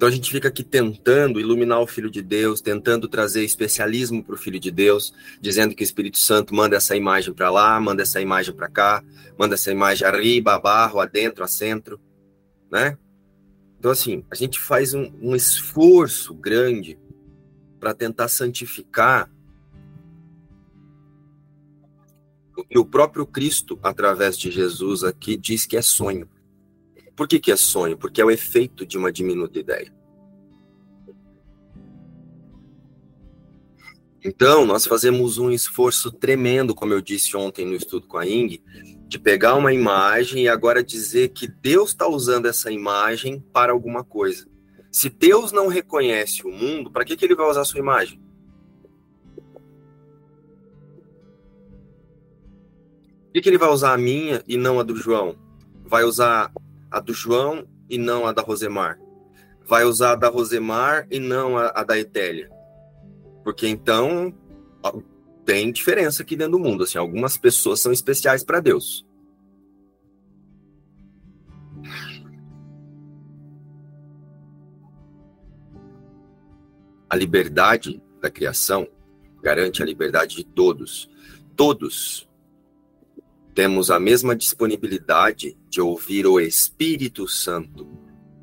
Então 0.00 0.08
a 0.08 0.12
gente 0.12 0.30
fica 0.30 0.48
aqui 0.48 0.64
tentando 0.64 1.38
iluminar 1.38 1.78
o 1.78 1.86
Filho 1.86 2.10
de 2.10 2.22
Deus, 2.22 2.62
tentando 2.62 3.06
trazer 3.06 3.44
especialismo 3.44 4.24
para 4.24 4.34
o 4.34 4.38
Filho 4.38 4.58
de 4.58 4.70
Deus, 4.70 5.12
dizendo 5.42 5.74
que 5.74 5.82
o 5.82 5.84
Espírito 5.84 6.16
Santo 6.16 6.54
manda 6.54 6.74
essa 6.74 6.96
imagem 6.96 7.34
para 7.34 7.50
lá, 7.50 7.78
manda 7.78 8.00
essa 8.00 8.18
imagem 8.18 8.54
para 8.54 8.66
cá, 8.66 9.04
manda 9.38 9.56
essa 9.56 9.70
imagem 9.70 10.08
arriba, 10.08 10.54
abaixo, 10.54 10.98
adentro, 10.98 11.44
a 11.44 11.46
centro, 11.46 12.00
né? 12.72 12.96
Então 13.78 13.90
assim, 13.90 14.24
a 14.30 14.34
gente 14.34 14.58
faz 14.58 14.94
um, 14.94 15.12
um 15.20 15.36
esforço 15.36 16.32
grande 16.32 16.98
para 17.78 17.92
tentar 17.92 18.28
santificar 18.28 19.30
o 22.56 22.64
que 22.64 22.78
o 22.78 22.86
próprio 22.86 23.26
Cristo, 23.26 23.78
através 23.82 24.38
de 24.38 24.50
Jesus 24.50 25.04
aqui, 25.04 25.36
diz 25.36 25.66
que 25.66 25.76
é 25.76 25.82
sonho. 25.82 26.26
Por 27.20 27.28
que, 27.28 27.38
que 27.38 27.52
é 27.52 27.56
sonho? 27.56 27.98
Porque 27.98 28.22
é 28.22 28.24
o 28.24 28.30
efeito 28.30 28.86
de 28.86 28.96
uma 28.96 29.12
diminuta 29.12 29.58
ideia. 29.58 29.92
Então, 34.24 34.64
nós 34.64 34.86
fazemos 34.86 35.36
um 35.36 35.50
esforço 35.50 36.10
tremendo, 36.10 36.74
como 36.74 36.94
eu 36.94 37.02
disse 37.02 37.36
ontem 37.36 37.66
no 37.66 37.74
estudo 37.74 38.06
com 38.06 38.16
a 38.16 38.26
Ing, 38.26 38.62
de 39.06 39.18
pegar 39.18 39.54
uma 39.54 39.70
imagem 39.70 40.44
e 40.44 40.48
agora 40.48 40.82
dizer 40.82 41.28
que 41.28 41.46
Deus 41.46 41.90
está 41.90 42.08
usando 42.08 42.46
essa 42.46 42.72
imagem 42.72 43.44
para 43.52 43.72
alguma 43.72 44.02
coisa. 44.02 44.48
Se 44.90 45.10
Deus 45.10 45.52
não 45.52 45.68
reconhece 45.68 46.46
o 46.46 46.50
mundo, 46.50 46.90
para 46.90 47.04
que, 47.04 47.18
que 47.18 47.26
ele 47.26 47.34
vai 47.34 47.50
usar 47.50 47.60
a 47.60 47.66
sua 47.66 47.80
imagem? 47.80 48.18
Por 53.26 53.32
que, 53.34 53.42
que 53.42 53.48
ele 53.50 53.58
vai 53.58 53.68
usar 53.68 53.92
a 53.92 53.98
minha 53.98 54.42
e 54.48 54.56
não 54.56 54.80
a 54.80 54.82
do 54.82 54.96
João? 54.96 55.36
Vai 55.84 56.02
usar 56.04 56.50
a 56.90 57.00
do 57.00 57.12
João 57.12 57.66
e 57.88 57.96
não 57.96 58.26
a 58.26 58.32
da 58.32 58.42
Rosemar. 58.42 58.98
Vai 59.66 59.84
usar 59.84 60.12
a 60.12 60.16
da 60.16 60.28
Rosemar 60.28 61.06
e 61.10 61.18
não 61.18 61.56
a, 61.56 61.68
a 61.68 61.84
da 61.84 61.98
Etélia. 61.98 62.50
Porque 63.44 63.68
então 63.68 64.34
tem 65.44 65.72
diferença 65.72 66.22
aqui 66.22 66.36
dentro 66.36 66.52
do 66.52 66.58
mundo. 66.58 66.84
Assim, 66.84 66.98
algumas 66.98 67.36
pessoas 67.36 67.80
são 67.80 67.92
especiais 67.92 68.44
para 68.44 68.60
Deus. 68.60 69.06
A 77.08 77.16
liberdade 77.16 78.00
da 78.20 78.30
criação 78.30 78.88
garante 79.42 79.82
a 79.82 79.86
liberdade 79.86 80.36
de 80.36 80.44
todos. 80.44 81.10
Todos 81.56 82.29
temos 83.54 83.90
a 83.90 83.98
mesma 83.98 84.34
disponibilidade 84.36 85.56
de 85.68 85.80
ouvir 85.80 86.26
o 86.26 86.38
Espírito 86.40 87.26
Santo, 87.26 87.88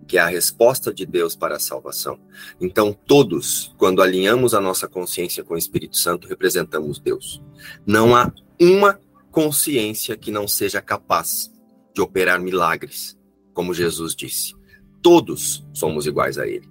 que 0.08 0.18
é 0.18 0.22
a 0.22 0.28
resposta 0.28 0.94
de 0.94 1.06
Deus 1.06 1.36
para 1.36 1.56
a 1.56 1.60
salvação. 1.60 2.20
Então, 2.60 2.94
todos, 2.94 3.74
quando 3.78 4.02
alinhamos 4.02 4.54
a 4.54 4.62
nossa 4.62 4.88
consciência 4.88 5.44
com 5.44 5.54
o 5.54 5.58
Espírito 5.58 5.98
Santo, 5.98 6.28
representamos 6.28 7.00
Deus. 7.00 7.42
Não 7.86 8.16
há 8.16 8.32
uma 8.60 9.00
consciência 9.32 10.18
que 10.18 10.32
não 10.32 10.48
seja 10.48 10.82
capaz 10.82 11.52
de 11.94 12.02
operar 12.02 12.42
milagres, 12.42 13.18
como 13.54 13.74
Jesus 13.74 14.16
disse. 14.16 14.56
Todos 15.02 15.66
somos 15.74 16.06
iguais 16.06 16.38
a 16.38 16.48
Ele. 16.48 16.68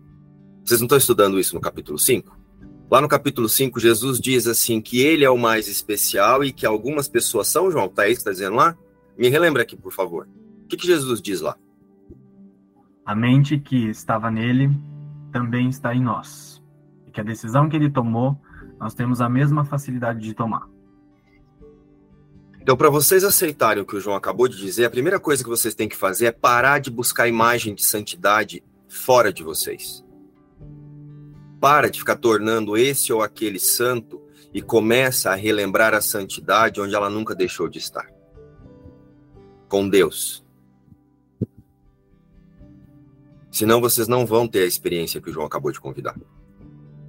Vocês 0.65 0.81
não 0.81 0.87
estão 0.87 0.99
estudando 0.99 1.39
isso 1.39 1.55
no 1.55 1.61
capítulo 1.61 1.99
5? 1.99 2.36
Lá 2.89 3.01
no 3.01 3.09
capítulo 3.09 3.49
5, 3.49 3.81
Jesus 3.81 4.21
diz 4.21 4.47
assim 4.47 4.81
que 4.81 5.01
ele 5.01 5.25
é 5.25 5.31
o 5.31 5.37
mais 5.37 5.67
especial 5.67 6.45
e 6.45 6.53
que 6.53 6.65
algumas 6.65 7.09
pessoas 7.09 7.49
são, 7.49 7.69
João, 7.69 7.89
tá 7.89 8.03
aí 8.03 8.13
que 8.13 8.19
está 8.19 8.31
dizendo 8.31 8.55
lá? 8.55 8.77
Me 9.19 9.29
relembra 9.29 9.63
aqui, 9.63 9.77
por 9.77 9.93
favor. 9.93 10.29
O 10.63 10.69
que, 10.69 10.77
que 10.77 10.87
Jesus 10.87 11.21
diz 11.21 11.41
lá? 11.41 11.57
A 13.05 13.13
mente 13.13 13.59
que 13.59 13.89
estava 13.89 14.31
nele 14.31 14.71
também 15.33 15.69
está 15.69 15.93
em 15.97 16.01
nós. 16.01 16.63
E 17.05 17.11
que 17.11 17.21
a 17.21 17.25
decisão 17.25 17.69
que 17.69 17.75
ele 17.75 17.91
tomou, 17.91 18.41
nós 18.79 18.95
temos 18.95 19.21
a 19.21 19.29
mesma 19.29 19.65
facilidade 19.65 20.21
de 20.21 20.33
tomar. 20.33 20.69
Então, 22.61 22.77
para 22.77 22.89
vocês 22.89 23.25
aceitarem 23.25 23.83
o 23.83 23.87
que 23.87 23.97
o 23.97 24.01
João 24.01 24.17
acabou 24.17 24.47
de 24.47 24.57
dizer, 24.57 24.85
a 24.85 24.91
primeira 24.91 25.19
coisa 25.19 25.43
que 25.43 25.51
vocês 25.51 25.75
têm 25.75 25.89
que 25.89 25.97
fazer 25.97 26.27
é 26.27 26.33
parar 26.33 26.79
de 26.79 26.91
buscar 26.91 27.27
imagem 27.27 27.75
de 27.75 27.85
santidade 27.85 28.63
fora 28.89 29.33
de 29.33 29.43
vocês 29.43 30.06
para 31.67 31.91
de 31.91 31.99
ficar 31.99 32.15
tornando 32.15 32.77
esse 32.77 33.13
ou 33.13 33.23
aquele 33.23 33.59
santo 33.59 34.23
e 34.55 34.63
começa 34.63 35.33
a 35.33 35.35
relembrar 35.35 35.95
a 35.95 36.01
santidade 36.01 36.81
onde 36.81 36.95
ela 36.95 37.11
nunca 37.11 37.35
deixou 37.35 37.69
de 37.69 37.81
estar 37.81 38.09
com 39.69 39.89
Deus. 39.89 40.47
Senão 43.51 43.81
vocês 43.81 44.07
não 44.07 44.25
vão 44.25 44.47
ter 44.47 44.61
a 44.61 44.67
experiência 44.67 45.21
que 45.21 45.29
o 45.29 45.33
João 45.33 45.45
acabou 45.45 45.73
de 45.73 45.81
convidar. 45.81 46.15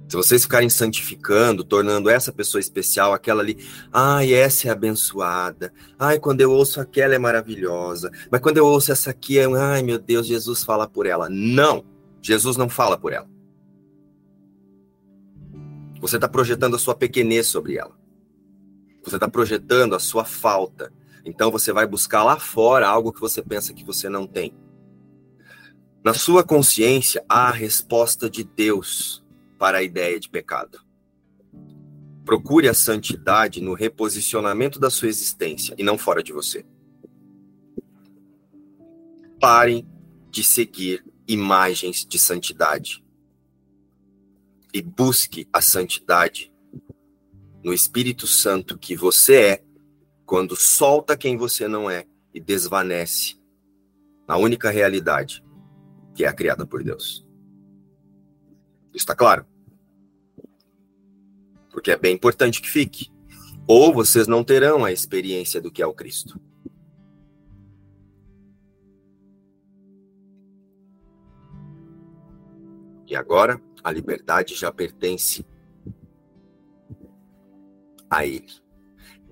Se 0.08 0.16
vocês 0.16 0.42
ficarem 0.42 0.68
santificando, 0.68 1.62
tornando 1.62 2.10
essa 2.10 2.32
pessoa 2.32 2.60
especial, 2.60 3.12
aquela 3.12 3.40
ali, 3.40 3.64
ai, 3.92 4.34
essa 4.34 4.66
é 4.66 4.72
abençoada, 4.72 5.72
ai, 5.96 6.18
quando 6.18 6.40
eu 6.40 6.50
ouço 6.50 6.80
aquela 6.80 7.14
é 7.14 7.18
maravilhosa, 7.18 8.10
mas 8.28 8.40
quando 8.40 8.56
eu 8.56 8.66
ouço 8.66 8.90
essa 8.90 9.10
aqui, 9.10 9.38
é, 9.38 9.44
ai, 9.44 9.84
meu 9.84 10.00
Deus, 10.00 10.26
Jesus 10.26 10.64
fala 10.64 10.88
por 10.88 11.06
ela. 11.06 11.28
Não, 11.30 11.84
Jesus 12.20 12.56
não 12.56 12.68
fala 12.68 12.98
por 12.98 13.12
ela. 13.12 13.37
Você 16.00 16.16
está 16.16 16.28
projetando 16.28 16.76
a 16.76 16.78
sua 16.78 16.94
pequenez 16.94 17.46
sobre 17.46 17.76
ela. 17.76 17.96
Você 19.02 19.16
está 19.16 19.28
projetando 19.28 19.94
a 19.94 19.98
sua 19.98 20.24
falta. 20.24 20.92
Então 21.24 21.50
você 21.50 21.72
vai 21.72 21.86
buscar 21.86 22.22
lá 22.22 22.38
fora 22.38 22.88
algo 22.88 23.12
que 23.12 23.20
você 23.20 23.42
pensa 23.42 23.74
que 23.74 23.84
você 23.84 24.08
não 24.08 24.26
tem. 24.26 24.54
Na 26.04 26.14
sua 26.14 26.44
consciência 26.44 27.24
há 27.28 27.48
a 27.48 27.52
resposta 27.52 28.30
de 28.30 28.44
Deus 28.44 29.24
para 29.58 29.78
a 29.78 29.82
ideia 29.82 30.18
de 30.20 30.28
pecado. 30.28 30.80
Procure 32.24 32.68
a 32.68 32.74
santidade 32.74 33.60
no 33.60 33.74
reposicionamento 33.74 34.78
da 34.78 34.90
sua 34.90 35.08
existência 35.08 35.74
e 35.76 35.82
não 35.82 35.98
fora 35.98 36.22
de 36.22 36.32
você. 36.32 36.64
Parem 39.40 39.88
de 40.30 40.44
seguir 40.44 41.04
imagens 41.26 42.04
de 42.04 42.18
santidade 42.18 43.02
e 44.72 44.82
busque 44.82 45.48
a 45.52 45.60
santidade 45.60 46.52
no 47.62 47.72
Espírito 47.72 48.26
Santo 48.26 48.78
que 48.78 48.96
você 48.96 49.40
é, 49.40 49.64
quando 50.24 50.54
solta 50.56 51.16
quem 51.16 51.36
você 51.36 51.66
não 51.66 51.90
é 51.90 52.06
e 52.34 52.40
desvanece 52.40 53.38
na 54.26 54.36
única 54.36 54.70
realidade 54.70 55.42
que 56.14 56.24
é 56.24 56.28
a 56.28 56.32
criada 56.32 56.66
por 56.66 56.82
Deus. 56.82 57.26
Está 58.92 59.14
claro? 59.14 59.46
Porque 61.70 61.90
é 61.90 61.96
bem 61.96 62.14
importante 62.14 62.60
que 62.60 62.68
fique. 62.68 63.10
Ou 63.66 63.92
vocês 63.92 64.26
não 64.26 64.42
terão 64.42 64.84
a 64.84 64.90
experiência 64.90 65.60
do 65.60 65.70
que 65.70 65.82
é 65.82 65.86
o 65.86 65.94
Cristo. 65.94 66.40
E 73.06 73.14
agora, 73.14 73.62
a 73.82 73.90
liberdade 73.90 74.54
já 74.54 74.72
pertence 74.72 75.44
a 78.10 78.26
ele. 78.26 78.48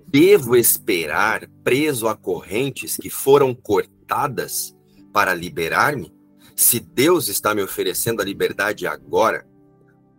Devo 0.07 0.55
esperar 0.55 1.47
preso 1.63 2.07
a 2.07 2.15
correntes 2.15 2.95
que 2.95 3.09
foram 3.09 3.53
cortadas 3.53 4.75
para 5.11 5.33
liberar-me? 5.33 6.13
Se 6.55 6.79
Deus 6.79 7.27
está 7.27 7.53
me 7.53 7.61
oferecendo 7.61 8.21
a 8.21 8.25
liberdade 8.25 8.87
agora, 8.87 9.45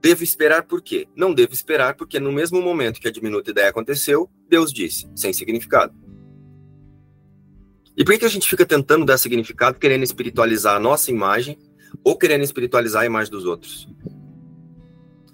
devo 0.00 0.22
esperar 0.22 0.64
por 0.64 0.82
quê? 0.82 1.08
Não 1.16 1.32
devo 1.34 1.52
esperar 1.52 1.96
porque 1.96 2.20
no 2.20 2.30
mesmo 2.30 2.60
momento 2.60 3.00
que 3.00 3.08
a 3.08 3.12
diminuta 3.12 3.50
ideia 3.50 3.70
aconteceu, 3.70 4.30
Deus 4.48 4.72
disse, 4.72 5.10
sem 5.16 5.32
significado. 5.32 5.94
E 7.96 8.04
por 8.04 8.16
que 8.16 8.24
a 8.24 8.28
gente 8.28 8.48
fica 8.48 8.64
tentando 8.64 9.04
dar 9.04 9.18
significado, 9.18 9.78
querendo 9.78 10.04
espiritualizar 10.04 10.76
a 10.76 10.80
nossa 10.80 11.10
imagem 11.10 11.58
ou 12.04 12.16
querendo 12.16 12.44
espiritualizar 12.44 13.02
a 13.02 13.06
imagem 13.06 13.32
dos 13.32 13.44
outros? 13.44 13.88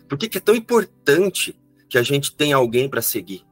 Por 0.09 0.19
que, 0.19 0.29
que 0.29 0.39
é 0.39 0.41
tão 0.41 0.55
importante 0.55 1.59
que 1.89 1.99
a 1.99 2.03
gente 2.03 2.35
tenha 2.35 2.57
alguém 2.57 2.89
para 2.89 3.03
seguir? 3.03 3.45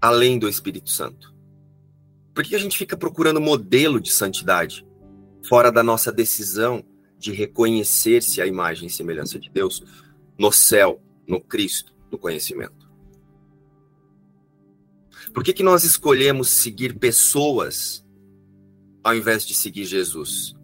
Além 0.00 0.38
do 0.38 0.48
Espírito 0.48 0.90
Santo. 0.90 1.32
Por 2.34 2.42
que 2.42 2.54
a 2.54 2.58
gente 2.58 2.78
fica 2.78 2.96
procurando 2.96 3.40
modelo 3.40 4.00
de 4.00 4.10
santidade 4.10 4.86
fora 5.46 5.70
da 5.70 5.82
nossa 5.82 6.10
decisão 6.10 6.84
de 7.18 7.32
reconhecer-se 7.32 8.40
a 8.40 8.46
imagem 8.46 8.88
e 8.88 8.90
semelhança 8.90 9.38
de 9.38 9.50
Deus 9.50 9.84
no 10.38 10.50
céu, 10.50 11.00
no 11.26 11.40
Cristo, 11.40 11.94
no 12.10 12.18
conhecimento? 12.18 12.90
Por 15.32 15.44
que, 15.44 15.52
que 15.52 15.62
nós 15.62 15.84
escolhemos 15.84 16.48
seguir 16.48 16.98
pessoas 16.98 18.04
ao 19.04 19.14
invés 19.14 19.46
de 19.46 19.54
seguir 19.54 19.84
Jesus? 19.84 20.54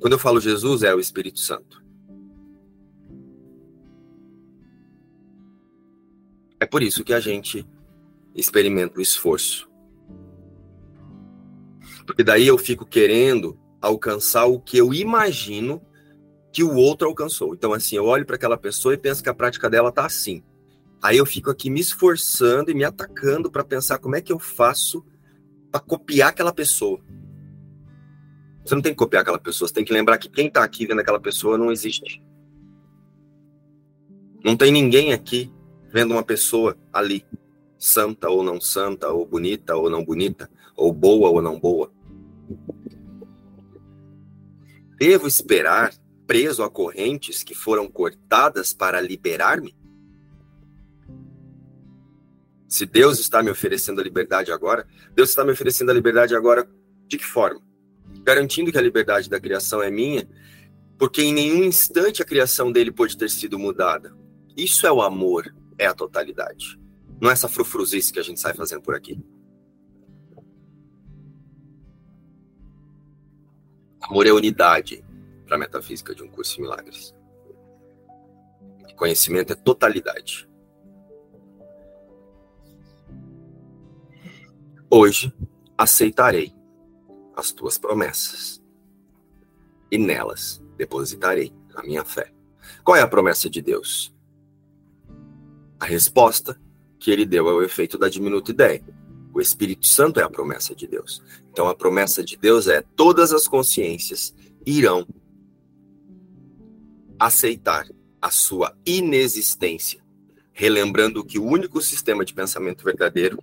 Quando 0.00 0.12
eu 0.12 0.18
falo 0.18 0.40
Jesus, 0.40 0.82
é 0.82 0.94
o 0.94 1.00
Espírito 1.00 1.38
Santo. 1.38 1.83
É 6.64 6.66
por 6.66 6.82
isso 6.82 7.04
que 7.04 7.12
a 7.12 7.20
gente 7.20 7.68
experimenta 8.34 8.98
o 8.98 9.02
esforço. 9.02 9.70
Porque 12.06 12.24
daí 12.24 12.46
eu 12.46 12.56
fico 12.56 12.86
querendo 12.86 13.60
alcançar 13.82 14.46
o 14.46 14.58
que 14.58 14.78
eu 14.78 14.94
imagino 14.94 15.82
que 16.50 16.64
o 16.64 16.74
outro 16.74 17.06
alcançou. 17.06 17.52
Então, 17.52 17.74
assim, 17.74 17.96
eu 17.96 18.06
olho 18.06 18.24
para 18.24 18.36
aquela 18.36 18.56
pessoa 18.56 18.94
e 18.94 18.96
penso 18.96 19.22
que 19.22 19.28
a 19.28 19.34
prática 19.34 19.68
dela 19.68 19.92
tá 19.92 20.06
assim. 20.06 20.42
Aí 21.02 21.18
eu 21.18 21.26
fico 21.26 21.50
aqui 21.50 21.68
me 21.68 21.80
esforçando 21.80 22.70
e 22.70 22.74
me 22.74 22.82
atacando 22.82 23.50
para 23.50 23.62
pensar 23.62 23.98
como 23.98 24.16
é 24.16 24.22
que 24.22 24.32
eu 24.32 24.38
faço 24.38 25.04
para 25.70 25.82
copiar 25.82 26.30
aquela 26.30 26.50
pessoa. 26.50 26.98
Você 28.64 28.74
não 28.74 28.80
tem 28.80 28.92
que 28.92 28.98
copiar 28.98 29.20
aquela 29.20 29.38
pessoa, 29.38 29.68
você 29.68 29.74
tem 29.74 29.84
que 29.84 29.92
lembrar 29.92 30.16
que 30.16 30.30
quem 30.30 30.46
está 30.46 30.64
aqui 30.64 30.86
vendo 30.86 31.02
aquela 31.02 31.20
pessoa 31.20 31.58
não 31.58 31.70
existe. 31.70 32.24
Não 34.42 34.56
tem 34.56 34.72
ninguém 34.72 35.12
aqui 35.12 35.52
vendo 35.94 36.10
uma 36.10 36.24
pessoa 36.24 36.76
ali, 36.92 37.24
santa 37.78 38.28
ou 38.28 38.42
não 38.42 38.60
santa, 38.60 39.10
ou 39.10 39.24
bonita 39.24 39.76
ou 39.76 39.88
não 39.88 40.04
bonita, 40.04 40.50
ou 40.74 40.92
boa 40.92 41.28
ou 41.28 41.40
não 41.40 41.60
boa. 41.60 41.92
Devo 44.98 45.28
esperar 45.28 45.94
preso 46.26 46.64
a 46.64 46.70
correntes 46.70 47.44
que 47.44 47.54
foram 47.54 47.88
cortadas 47.88 48.72
para 48.72 49.00
liberar-me? 49.00 49.72
Se 52.66 52.84
Deus 52.84 53.20
está 53.20 53.40
me 53.40 53.50
oferecendo 53.50 54.00
a 54.00 54.04
liberdade 54.04 54.50
agora, 54.50 54.88
Deus 55.14 55.28
está 55.28 55.44
me 55.44 55.52
oferecendo 55.52 55.92
a 55.92 55.94
liberdade 55.94 56.34
agora 56.34 56.68
de 57.06 57.18
que 57.18 57.24
forma? 57.24 57.60
Garantindo 58.24 58.72
que 58.72 58.78
a 58.78 58.82
liberdade 58.82 59.30
da 59.30 59.38
criação 59.38 59.80
é 59.80 59.92
minha, 59.92 60.28
porque 60.98 61.22
em 61.22 61.32
nenhum 61.32 61.62
instante 61.62 62.20
a 62.20 62.24
criação 62.24 62.72
dele 62.72 62.90
pode 62.90 63.16
ter 63.16 63.30
sido 63.30 63.60
mudada. 63.60 64.12
Isso 64.56 64.88
é 64.88 64.90
o 64.90 65.00
amor 65.00 65.54
é 65.78 65.86
a 65.86 65.94
totalidade. 65.94 66.78
Não 67.20 67.30
é 67.30 67.32
essa 67.32 67.48
frufruzice 67.48 68.12
que 68.12 68.18
a 68.18 68.22
gente 68.22 68.40
sai 68.40 68.54
fazendo 68.54 68.82
por 68.82 68.94
aqui. 68.94 69.20
Amor 74.00 74.26
é 74.26 74.32
unidade 74.32 75.04
para 75.46 75.56
a 75.56 75.58
metafísica 75.58 76.14
de 76.14 76.22
um 76.22 76.28
curso 76.28 76.58
em 76.58 76.62
milagres. 76.62 77.14
Conhecimento 78.96 79.52
é 79.52 79.56
totalidade. 79.56 80.48
Hoje 84.88 85.34
aceitarei 85.76 86.54
as 87.34 87.50
tuas 87.50 87.76
promessas 87.76 88.62
e 89.90 89.98
nelas 89.98 90.62
depositarei 90.76 91.52
a 91.74 91.82
minha 91.82 92.04
fé. 92.04 92.32
Qual 92.84 92.96
é 92.96 93.00
a 93.00 93.08
promessa 93.08 93.50
de 93.50 93.60
Deus? 93.60 94.13
A 95.84 95.86
resposta 95.86 96.58
que 96.98 97.10
ele 97.10 97.26
deu 97.26 97.46
é 97.46 97.52
o 97.52 97.62
efeito 97.62 97.98
da 97.98 98.08
diminuta 98.08 98.50
ideia. 98.50 98.82
O 99.34 99.38
Espírito 99.38 99.86
Santo 99.86 100.18
é 100.18 100.22
a 100.22 100.30
promessa 100.30 100.74
de 100.74 100.86
Deus. 100.86 101.22
Então 101.52 101.68
a 101.68 101.74
promessa 101.74 102.24
de 102.24 102.38
Deus 102.38 102.68
é: 102.68 102.80
todas 102.96 103.34
as 103.34 103.46
consciências 103.46 104.34
irão 104.64 105.06
aceitar 107.18 107.86
a 108.18 108.30
sua 108.30 108.74
inexistência, 108.86 110.02
relembrando 110.54 111.22
que 111.22 111.38
o 111.38 111.44
único 111.44 111.82
sistema 111.82 112.24
de 112.24 112.32
pensamento 112.32 112.82
verdadeiro, 112.82 113.38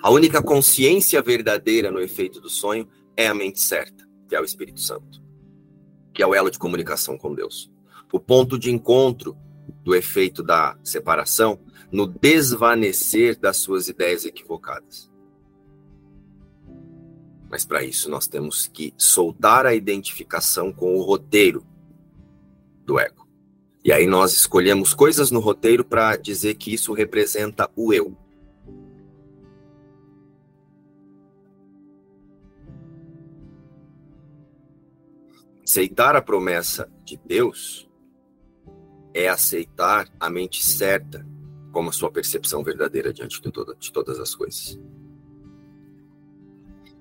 a 0.00 0.10
única 0.10 0.40
consciência 0.40 1.20
verdadeira 1.20 1.90
no 1.90 1.98
efeito 1.98 2.40
do 2.40 2.48
sonho 2.48 2.88
é 3.16 3.26
a 3.26 3.34
mente 3.34 3.60
certa, 3.60 4.08
que 4.28 4.36
é 4.36 4.40
o 4.40 4.44
Espírito 4.44 4.80
Santo, 4.80 5.20
que 6.14 6.22
é 6.22 6.26
o 6.26 6.36
elo 6.36 6.52
de 6.52 6.58
comunicação 6.60 7.18
com 7.18 7.34
Deus. 7.34 7.68
O 8.12 8.20
ponto 8.20 8.56
de 8.56 8.70
encontro 8.70 9.36
do 9.82 9.94
efeito 9.94 10.42
da 10.42 10.76
separação 10.82 11.58
no 11.90 12.06
desvanecer 12.06 13.38
das 13.38 13.58
suas 13.58 13.88
ideias 13.88 14.24
equivocadas. 14.24 15.10
Mas 17.50 17.66
para 17.66 17.84
isso 17.84 18.08
nós 18.08 18.26
temos 18.26 18.66
que 18.66 18.94
soltar 18.96 19.66
a 19.66 19.74
identificação 19.74 20.72
com 20.72 20.96
o 20.96 21.02
roteiro 21.02 21.66
do 22.86 22.98
ego. 22.98 23.28
E 23.84 23.92
aí 23.92 24.06
nós 24.06 24.32
escolhemos 24.32 24.94
coisas 24.94 25.30
no 25.30 25.38
roteiro 25.40 25.84
para 25.84 26.16
dizer 26.16 26.54
que 26.54 26.72
isso 26.72 26.94
representa 26.94 27.70
o 27.76 27.92
eu. 27.92 28.16
Aceitar 35.62 36.16
a 36.16 36.22
promessa 36.22 36.90
de 37.04 37.18
Deus 37.18 37.91
é 39.14 39.28
aceitar 39.28 40.08
a 40.18 40.30
mente 40.30 40.64
certa 40.64 41.26
como 41.72 41.88
a 41.88 41.92
sua 41.92 42.10
percepção 42.10 42.62
verdadeira 42.62 43.12
diante 43.12 43.40
de, 43.40 43.50
toda, 43.50 43.74
de 43.74 43.90
todas 43.90 44.20
as 44.20 44.34
coisas. 44.34 44.78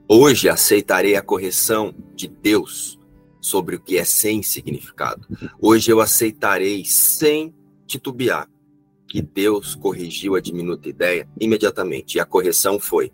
Hoje 0.08 0.50
aceitarei 0.50 1.16
a 1.16 1.22
correção 1.22 1.94
de 2.16 2.28
Deus 2.28 3.00
sobre 3.40 3.76
o 3.76 3.80
que 3.80 3.98
é 3.98 4.04
sem 4.04 4.42
significado. 4.42 5.28
Hoje 5.60 5.92
eu 5.92 6.00
aceitarei 6.00 6.86
sem 6.86 7.54
titubear 7.86 8.50
que 9.08 9.22
Deus 9.22 9.76
corrigiu 9.76 10.36
a 10.36 10.42
diminuta 10.42 10.88
ideia 10.88 11.28
imediatamente. 11.40 12.16
E 12.16 12.20
a 12.20 12.26
correção 12.26 12.80
foi: 12.80 13.12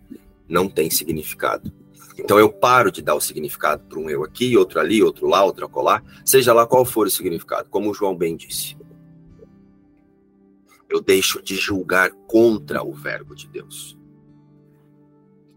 não 0.48 0.70
tem 0.70 0.90
significado. 0.90 1.72
Então 2.20 2.40
eu 2.40 2.52
paro 2.52 2.92
de 2.92 3.02
dar 3.02 3.16
o 3.16 3.22
significado 3.22 3.84
para 3.88 4.00
um 4.00 4.10
eu 4.10 4.24
aqui, 4.24 4.58
outro 4.58 4.80
ali, 4.80 5.04
outro 5.04 5.28
lá, 5.28 5.44
outro 5.44 5.66
acolá, 5.66 6.04
seja 6.26 6.52
lá 6.52 6.66
qual 6.66 6.84
for 6.84 7.06
o 7.06 7.12
significado, 7.12 7.70
como 7.70 7.92
o 7.92 7.94
João 7.94 8.16
bem 8.16 8.36
disse 8.36 8.76
eu 10.90 11.02
deixo 11.02 11.42
de 11.42 11.56
julgar 11.56 12.12
contra 12.28 12.84
o 12.84 12.94
Verbo 12.94 13.36
de 13.36 13.48
Deus. 13.48 13.98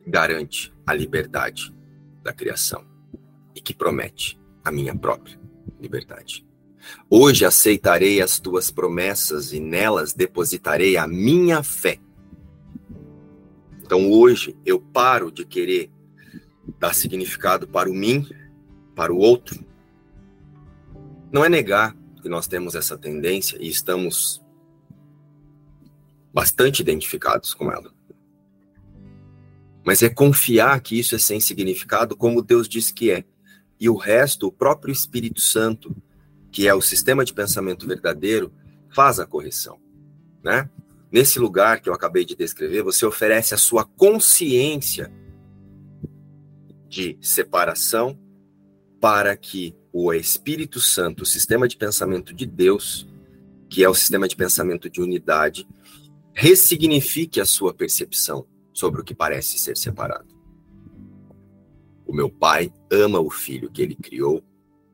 Garante 0.06 0.72
a 0.86 0.92
liberdade 0.92 1.74
da 2.22 2.32
criação 2.32 2.84
e 3.54 3.60
que 3.60 3.74
promete 3.74 4.40
a 4.64 4.70
minha 4.70 4.94
própria 4.96 5.38
liberdade. 5.80 6.46
Hoje 7.08 7.44
aceitarei 7.44 8.20
as 8.20 8.40
tuas 8.40 8.70
promessas 8.70 9.52
e 9.52 9.60
nelas 9.60 10.12
depositarei 10.12 10.96
a 10.96 11.06
minha 11.06 11.62
fé. 11.62 11.98
Então 13.82 14.10
hoje 14.10 14.56
eu 14.64 14.80
paro 14.80 15.30
de 15.30 15.44
querer 15.44 15.90
dar 16.78 16.94
significado 16.94 17.68
para 17.68 17.90
o 17.90 17.94
mim, 17.94 18.26
para 18.94 19.12
o 19.12 19.18
outro. 19.18 19.64
Não 21.32 21.44
é 21.44 21.48
negar 21.48 21.96
que 22.22 22.28
nós 22.28 22.46
temos 22.46 22.74
essa 22.74 22.96
tendência 22.96 23.56
e 23.60 23.68
estamos 23.68 24.42
bastante 26.32 26.80
identificados 26.80 27.54
com 27.54 27.70
ela. 27.70 27.92
Mas 29.84 30.02
é 30.02 30.08
confiar 30.08 30.80
que 30.80 30.98
isso 30.98 31.14
é 31.14 31.18
sem 31.18 31.40
significado, 31.40 32.16
como 32.16 32.42
Deus 32.42 32.68
diz 32.68 32.90
que 32.90 33.10
é. 33.10 33.24
E 33.78 33.88
o 33.88 33.96
resto, 33.96 34.46
o 34.46 34.52
próprio 34.52 34.92
Espírito 34.92 35.40
Santo, 35.40 35.96
que 36.52 36.68
é 36.68 36.74
o 36.74 36.82
sistema 36.82 37.24
de 37.24 37.32
pensamento 37.32 37.86
verdadeiro, 37.86 38.52
faz 38.90 39.18
a 39.18 39.26
correção, 39.26 39.78
né? 40.42 40.68
Nesse 41.10 41.40
lugar 41.40 41.80
que 41.80 41.88
eu 41.88 41.94
acabei 41.94 42.24
de 42.24 42.36
descrever, 42.36 42.82
você 42.82 43.04
oferece 43.04 43.52
a 43.52 43.58
sua 43.58 43.84
consciência 43.84 45.10
de 46.88 47.18
separação 47.20 48.18
para 49.00 49.36
que 49.36 49.74
o 49.92 50.12
Espírito 50.12 50.78
Santo, 50.78 51.22
o 51.22 51.26
sistema 51.26 51.66
de 51.66 51.76
pensamento 51.76 52.32
de 52.32 52.46
Deus, 52.46 53.08
que 53.68 53.82
é 53.82 53.88
o 53.88 53.94
sistema 53.94 54.28
de 54.28 54.36
pensamento 54.36 54.88
de 54.88 55.00
unidade, 55.00 55.66
ressignifique 56.40 57.38
a 57.38 57.44
sua 57.44 57.74
percepção 57.74 58.46
sobre 58.72 59.02
o 59.02 59.04
que 59.04 59.14
parece 59.14 59.58
ser 59.58 59.76
separado. 59.76 60.34
O 62.06 62.14
meu 62.14 62.30
pai 62.30 62.72
ama 62.90 63.20
o 63.20 63.28
filho 63.28 63.70
que 63.70 63.82
ele 63.82 63.94
criou 63.94 64.42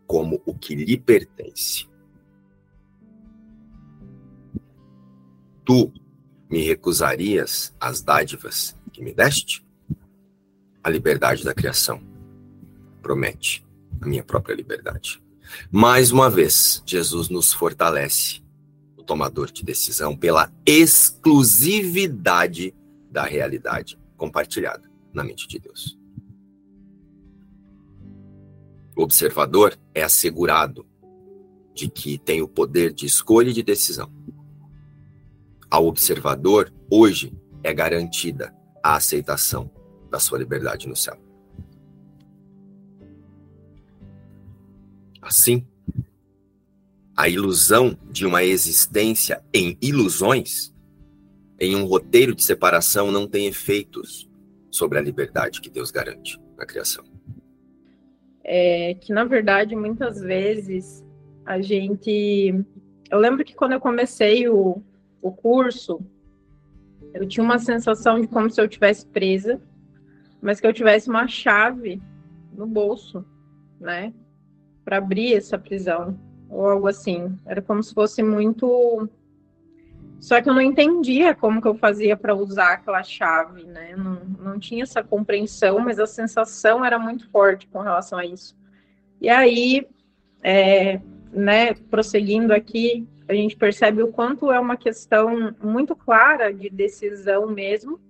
como 0.09 0.43
o 0.45 0.53
que 0.53 0.75
lhe 0.75 0.99
pertence. 0.99 1.89
Tu 5.65 5.93
me 6.51 6.63
recusarias 6.63 7.73
as 7.79 8.03
dádivas 8.03 8.77
que 8.93 9.01
me 9.01 9.15
deste? 9.15 9.65
A 10.83 10.91
liberdade 10.91 11.45
da 11.45 11.55
criação 11.55 12.03
promete 13.01 13.65
a 14.01 14.07
minha 14.09 14.25
própria 14.25 14.57
liberdade. 14.57 15.23
Mais 15.71 16.11
uma 16.11 16.29
vez, 16.29 16.83
Jesus 16.85 17.29
nos 17.29 17.53
fortalece, 17.53 18.43
tomador 19.07 19.51
de 19.51 19.65
decisão, 19.65 20.15
pela 20.17 20.53
exclusividade 20.67 22.75
da 23.11 23.23
realidade 23.23 23.99
compartilhada 24.17 24.91
na 25.15 25.25
mente 25.25 25.49
de 25.49 25.59
Deus. 25.59 25.99
O 28.97 29.03
observador 29.03 29.79
é 29.95 30.03
assegurado 30.03 30.87
de 31.75 31.89
que 31.89 32.19
tem 32.19 32.43
o 32.43 32.49
poder 32.49 32.93
de 32.93 33.07
escolha 33.07 33.51
e 33.51 33.53
de 33.53 33.63
decisão. 33.63 34.11
Ao 35.71 35.87
observador, 35.87 36.73
hoje, 36.91 37.33
é 37.63 37.73
garantida 37.75 38.55
a 38.83 38.97
aceitação 38.97 39.71
da 40.11 40.19
sua 40.19 40.39
liberdade 40.39 40.89
no 40.89 40.97
céu. 40.97 41.19
Assim, 45.21 45.67
a 47.17 47.29
ilusão 47.29 47.97
de 48.11 48.27
uma 48.27 48.45
existência 48.45 49.43
em 49.53 49.79
ilusões, 49.81 50.75
em 51.59 51.75
um 51.75 51.85
roteiro 51.85 52.35
de 52.35 52.43
separação, 52.43 53.11
não 53.11 53.27
tem 53.27 53.47
efeitos 53.47 54.29
sobre 54.71 54.99
a 54.99 55.03
liberdade 55.03 55.61
que 55.61 55.71
Deus 55.71 55.91
garante 55.91 56.39
na 56.57 56.67
criação. 56.67 57.05
É 58.45 58.95
que, 58.95 59.13
na 59.13 59.25
verdade, 59.25 59.75
muitas 59.75 60.21
vezes 60.21 61.05
a 61.45 61.61
gente. 61.61 62.55
Eu 63.11 63.19
lembro 63.19 63.45
que 63.45 63.55
quando 63.55 63.73
eu 63.73 63.81
comecei 63.81 64.49
o, 64.49 64.83
o 65.23 65.33
curso, 65.33 66.01
eu 67.15 67.27
tinha 67.27 67.43
uma 67.43 67.59
sensação 67.59 68.21
de 68.21 68.29
como 68.29 68.51
se 68.51 68.61
eu 68.61 68.69
tivesse 68.69 69.07
presa, 69.07 69.61
mas 70.43 70.61
que 70.61 70.67
eu 70.67 70.73
tivesse 70.73 71.09
uma 71.09 71.27
chave 71.27 72.01
no 72.53 72.67
bolso, 72.67 73.25
né? 73.81 74.13
para 74.87 74.99
abrir 74.99 75.35
essa 75.35 75.59
prisão, 75.59 76.17
ou 76.49 76.69
algo 76.69 76.89
assim. 76.89 77.37
Era 77.45 77.61
como 77.61 77.83
se 77.83 77.93
fosse 77.93 78.23
muito. 78.23 79.09
Só 80.21 80.41
que 80.41 80.49
eu 80.49 80.55
não 80.55 80.63
entendia 80.63 81.35
como 81.35 81.61
que 81.61 81.69
eu 81.69 81.75
fazia 81.75 82.17
para 82.17 82.35
usar 82.35 82.73
aquela 82.73 83.03
chave, 83.03 83.65
né? 83.65 83.95
Não, 83.97 84.21
não 84.39 84.59
tinha 84.59 84.83
essa 84.83 85.03
compreensão, 85.03 85.79
mas 85.79 85.99
a 85.99 86.07
sensação 86.07 86.85
era 86.85 86.99
muito 86.99 87.29
forte 87.31 87.67
com 87.69 87.81
relação 87.81 88.19
a 88.19 88.25
isso. 88.25 88.57
E 89.21 89.29
aí, 89.29 89.87
é, 90.43 91.01
né, 91.33 91.75
prosseguindo 91.75 92.53
aqui, 92.53 93.07
a 93.29 93.35
gente 93.35 93.57
percebe 93.57 94.03
o 94.03 94.13
quanto 94.13 94.51
é 94.51 94.59
uma 94.59 94.77
questão 94.77 95.55
muito 95.63 95.95
clara 95.95 96.53
de 96.53 96.71
decisão 96.71 97.47
mesmo, 97.47 98.01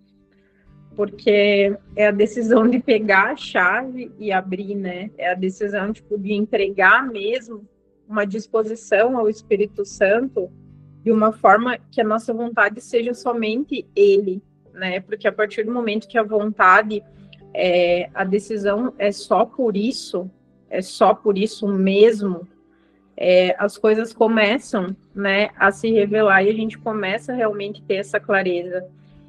porque 0.95 1.77
é 1.95 2.07
a 2.07 2.13
decisão 2.13 2.69
de 2.69 2.79
pegar 2.79 3.33
a 3.33 3.37
chave 3.37 4.13
e 4.19 4.33
abrir, 4.33 4.75
né? 4.75 5.11
É 5.19 5.33
a 5.33 5.35
decisão 5.35 5.93
tipo, 5.93 6.17
de 6.19 6.33
entregar 6.33 7.07
mesmo 7.07 7.67
uma 8.09 8.25
disposição 8.25 9.17
ao 9.17 9.29
Espírito 9.29 9.85
Santo 9.85 10.51
de 11.03 11.13
uma 11.13 11.33
forma 11.33 11.79
que 11.91 12.01
a 12.01 12.05
nossa 12.05 12.33
vontade 12.33 12.81
seja 12.81 13.15
somente 13.15 13.87
Ele, 13.95 14.43
né? 14.73 15.01
Porque 15.01 15.29
a 15.29 15.33
partir 15.33 15.65
do 15.65 15.73
momento 15.73 16.09
que 16.09 16.19
a 16.19 16.23
vontade, 16.23 17.03
é, 17.55 18.11
a 18.15 18.25
decisão 18.25 18.93
é 18.99 19.13
só 19.13 19.45
por 19.45 19.77
isso, 19.77 20.31
é 20.69 20.83
só 20.83 21.15
por 21.15 21.39
isso 21.39 21.69
mesmo, 21.69 22.47
é, 23.17 23.55
as 23.59 23.79
coisas 23.79 24.13
começam, 24.13 24.95
né, 25.15 25.49
a 25.57 25.71
se 25.71 25.91
revelar 25.91 26.43
e 26.43 26.51
a 26.51 26.53
gente 26.53 26.77
começa 26.77 27.33
realmente 27.33 27.81
ter 27.83 27.95
essa 27.95 28.21
clareza 28.21 28.87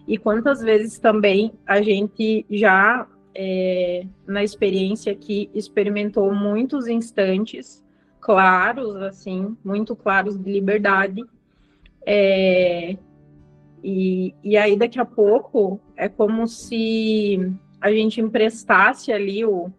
e 0.08 0.18
quantas 0.18 0.62
vezes 0.62 0.98
também 0.98 1.52
a 1.66 1.82
gente 1.82 2.46
já, 2.50 3.06
é, 3.36 4.06
na 4.26 4.44
experiência 4.44 5.12
aqui, 5.12 5.50
experimentou 5.54 6.34
muitos 6.34 6.88
instantes 6.88 7.84
claros, 8.20 8.96
assim, 8.98 9.58
muito 9.64 9.96
claros 9.96 10.38
de 10.38 10.52
liberdade. 10.52 11.24
É, 12.06 12.98
e, 13.84 14.34
e 14.44 14.58
aí, 14.58 14.76
daqui 14.76 15.00
a 15.00 15.06
pouco, 15.06 15.80
é 15.96 16.10
como 16.10 16.48
se 16.48 17.54
a 17.80 17.92
gente 17.92 18.20
emprestasse 18.20 19.12
ali 19.12 19.46
o, 19.46 19.72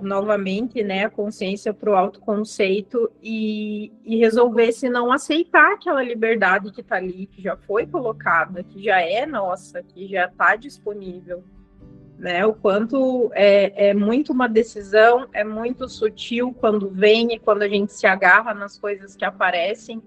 novamente 0.00 0.82
né, 0.82 1.04
a 1.04 1.10
consciência 1.10 1.74
para 1.74 1.90
o 1.90 1.96
autoconceito 1.96 3.10
e, 3.22 3.92
e 4.04 4.16
resolvesse 4.16 4.88
não 4.88 5.12
aceitar 5.12 5.72
aquela 5.72 6.02
liberdade 6.02 6.70
que 6.70 6.80
está 6.80 6.96
ali, 6.96 7.26
que 7.26 7.42
já 7.42 7.56
foi 7.56 7.86
colocada, 7.86 8.62
que 8.62 8.82
já 8.82 9.00
é 9.00 9.26
nossa, 9.26 9.82
que 9.82 10.06
já 10.06 10.26
está 10.26 10.54
disponível. 10.54 11.42
Né, 12.18 12.46
o 12.46 12.54
quanto 12.54 13.30
é, 13.34 13.90
é 13.90 13.94
muito 13.94 14.32
uma 14.32 14.48
decisão, 14.48 15.26
é 15.34 15.44
muito 15.44 15.86
sutil 15.86 16.54
quando 16.58 16.88
vem 16.88 17.34
e 17.34 17.38
quando 17.38 17.60
a 17.60 17.68
gente 17.68 17.92
se 17.92 18.06
agarra 18.06 18.54
nas 18.54 18.78
coisas 18.78 19.14
que 19.14 19.22
aparecem 19.22 20.02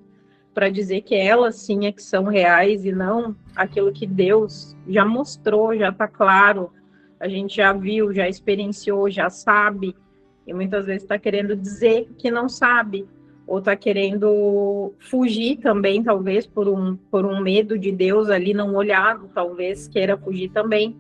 para 0.53 0.70
dizer 0.70 1.01
que 1.01 1.14
elas 1.14 1.57
sim 1.57 1.86
é 1.86 1.91
que 1.91 2.01
são 2.01 2.24
reais 2.24 2.84
e 2.84 2.91
não 2.91 3.36
aquilo 3.55 3.91
que 3.91 4.07
Deus 4.07 4.76
já 4.88 5.05
mostrou, 5.05 5.78
já 5.78 5.89
está 5.89 6.07
claro, 6.07 6.72
a 7.20 7.28
gente 7.28 7.57
já 7.57 7.72
viu, 7.74 8.14
já 8.14 8.28
experienciou, 8.28 9.10
já 9.10 9.30
sabe, 9.30 9.95
e 10.47 10.53
muitas 10.53 10.86
vezes 10.86 11.03
está 11.03 11.20
querendo 11.20 11.55
dizer 11.55 12.10
que 12.18 12.32
não 12.32 12.49
sabe, 12.49 13.07
ou 13.45 13.60
está 13.60 13.76
querendo 13.76 14.93
fugir 14.99 15.57
também, 15.57 16.03
talvez, 16.03 16.45
por 16.45 16.68
um, 16.68 16.95
por 16.95 17.26
um 17.26 17.41
medo 17.41 17.78
de 17.78 17.91
Deus 17.91 18.30
ali 18.30 18.53
não 18.53 18.76
olhado, 18.76 19.30
talvez 19.34 19.88
queira 19.88 20.18
fugir 20.18 20.49
também. 20.49 20.95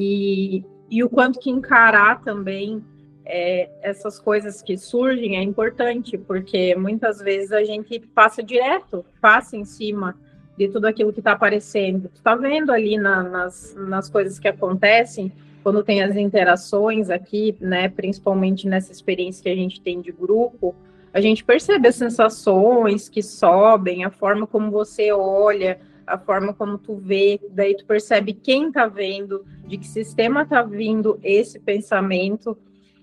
E, 0.00 0.64
e 0.88 1.02
o 1.02 1.10
quanto 1.10 1.40
que 1.40 1.50
encarar 1.50 2.22
também 2.22 2.84
é, 3.26 3.68
essas 3.82 4.20
coisas 4.20 4.62
que 4.62 4.78
surgem 4.78 5.36
é 5.36 5.42
importante, 5.42 6.16
porque 6.16 6.76
muitas 6.76 7.18
vezes 7.18 7.50
a 7.50 7.64
gente 7.64 7.98
passa 8.14 8.40
direto, 8.40 9.04
passa 9.20 9.56
em 9.56 9.64
cima 9.64 10.16
de 10.56 10.68
tudo 10.68 10.86
aquilo 10.86 11.12
que 11.12 11.18
está 11.18 11.32
aparecendo. 11.32 12.08
Tu 12.10 12.18
está 12.18 12.36
vendo 12.36 12.70
ali 12.70 12.96
na, 12.96 13.24
nas, 13.24 13.74
nas 13.76 14.08
coisas 14.08 14.38
que 14.38 14.46
acontecem, 14.46 15.32
quando 15.64 15.82
tem 15.82 16.00
as 16.00 16.14
interações 16.14 17.10
aqui, 17.10 17.56
né, 17.60 17.88
principalmente 17.88 18.68
nessa 18.68 18.92
experiência 18.92 19.42
que 19.42 19.48
a 19.48 19.56
gente 19.56 19.80
tem 19.80 20.00
de 20.00 20.12
grupo, 20.12 20.76
a 21.12 21.20
gente 21.20 21.42
percebe 21.42 21.88
as 21.88 21.96
sensações 21.96 23.08
que 23.08 23.20
sobem, 23.20 24.04
a 24.04 24.10
forma 24.10 24.46
como 24.46 24.70
você 24.70 25.10
olha, 25.10 25.80
a 26.08 26.18
forma 26.18 26.52
como 26.52 26.78
tu 26.78 26.96
vê, 26.96 27.40
daí 27.50 27.76
tu 27.76 27.84
percebe 27.84 28.32
quem 28.32 28.68
está 28.68 28.86
vendo, 28.86 29.44
de 29.66 29.78
que 29.78 29.86
sistema 29.86 30.42
está 30.42 30.62
vindo 30.62 31.18
esse 31.22 31.58
pensamento, 31.58 32.56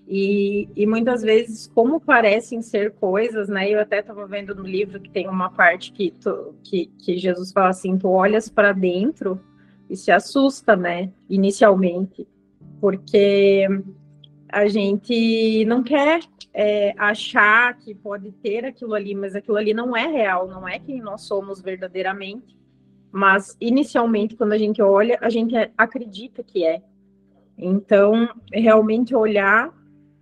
e, 0.08 0.68
e, 0.76 0.86
muitas 0.86 1.22
vezes, 1.22 1.66
como 1.66 2.00
parecem 2.00 2.62
ser 2.62 2.92
coisas, 2.92 3.48
né? 3.48 3.68
Eu 3.68 3.80
até 3.80 3.98
estava 3.98 4.24
vendo 4.24 4.54
no 4.54 4.62
livro 4.62 5.00
que 5.00 5.10
tem 5.10 5.28
uma 5.28 5.50
parte 5.50 5.90
que, 5.90 6.12
tu, 6.12 6.54
que, 6.62 6.86
que 7.00 7.18
Jesus 7.18 7.50
fala 7.50 7.70
assim: 7.70 7.98
tu 7.98 8.08
olhas 8.08 8.48
para 8.48 8.72
dentro 8.72 9.40
e 9.90 9.96
se 9.96 10.12
assusta, 10.12 10.76
né? 10.76 11.10
Inicialmente, 11.28 12.26
porque 12.80 13.66
a 14.48 14.68
gente 14.68 15.64
não 15.64 15.82
quer 15.82 16.20
é, 16.54 16.94
achar 16.96 17.76
que 17.76 17.92
pode 17.92 18.30
ter 18.30 18.64
aquilo 18.64 18.94
ali, 18.94 19.12
mas 19.12 19.34
aquilo 19.34 19.56
ali 19.56 19.74
não 19.74 19.96
é 19.96 20.06
real, 20.06 20.46
não 20.46 20.68
é 20.68 20.78
quem 20.78 21.00
nós 21.00 21.22
somos 21.22 21.60
verdadeiramente. 21.60 22.56
Mas 23.16 23.56
inicialmente, 23.58 24.36
quando 24.36 24.52
a 24.52 24.58
gente 24.58 24.82
olha, 24.82 25.16
a 25.22 25.30
gente 25.30 25.54
acredita 25.78 26.42
que 26.42 26.66
é. 26.66 26.82
Então, 27.56 28.28
realmente 28.52 29.14
olhar 29.14 29.72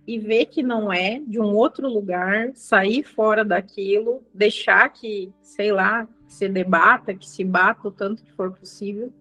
e 0.07 0.17
ver 0.17 0.45
que 0.45 0.63
não 0.63 0.93
é 0.93 1.19
de 1.19 1.37
um 1.37 1.53
outro 1.53 1.89
lugar, 1.89 2.51
sair 2.53 3.03
fora 3.03 3.43
daquilo, 3.43 4.23
deixar 4.33 4.87
que, 4.87 5.29
sei 5.41 5.73
lá, 5.73 6.07
se 6.25 6.47
debata, 6.47 7.13
que 7.13 7.27
se 7.27 7.43
bata 7.43 7.89
o 7.89 7.91
tanto 7.91 8.23
que 8.23 8.31
for 8.31 8.53
possível, 8.53 9.11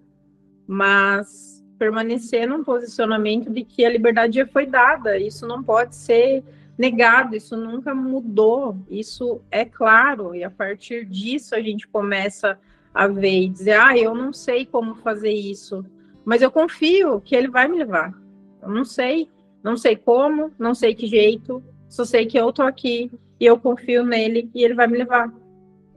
mas 0.69 1.61
permanecer 1.77 2.47
num 2.47 2.63
posicionamento 2.63 3.51
de 3.51 3.65
que 3.65 3.85
a 3.85 3.91
liberdade 3.91 4.37
já 4.37 4.47
foi 4.47 4.67
dada, 4.67 5.19
isso 5.19 5.49
não 5.49 5.65
pode 5.65 5.97
ser 5.97 6.45
negado, 6.79 7.35
isso 7.35 7.57
nunca 7.57 7.93
mudou, 7.93 8.79
isso 8.89 9.41
é 9.51 9.65
claro, 9.65 10.33
e 10.33 10.45
a 10.45 10.51
partir 10.51 11.05
disso 11.05 11.57
a 11.57 11.61
gente 11.61 11.89
começa 11.89 12.53
a 12.53 12.57
ver 13.09 13.43
e 13.43 13.49
dizer, 13.49 13.73
ah, 13.73 13.99
eu 13.99 14.15
não 14.15 14.33
sei 14.33 14.65
como 14.65 14.95
fazer 14.97 15.33
isso, 15.33 15.85
mas 16.25 16.41
eu 16.41 16.51
confio 16.51 17.21
que 17.21 17.35
ele 17.35 17.49
vai 17.49 17.67
me 17.67 17.79
levar. 17.79 18.15
Eu 18.63 18.69
não 18.69 18.85
sei, 18.85 19.29
não 19.63 19.77
sei 19.77 19.97
como, 19.97 20.53
não 20.59 20.75
sei 20.75 20.95
que 20.95 21.07
jeito, 21.07 21.63
Só 21.89 22.05
sei 22.05 22.27
que 22.27 22.39
eu 22.39 22.53
tô 22.53 22.63
aqui 22.63 23.11
e 23.39 23.45
eu 23.47 23.59
confio 23.59 24.05
nele 24.05 24.51
e 24.55 24.65
ele 24.65 24.75
vai 24.75 24.87
me 24.87 24.99
levar. 24.99 25.33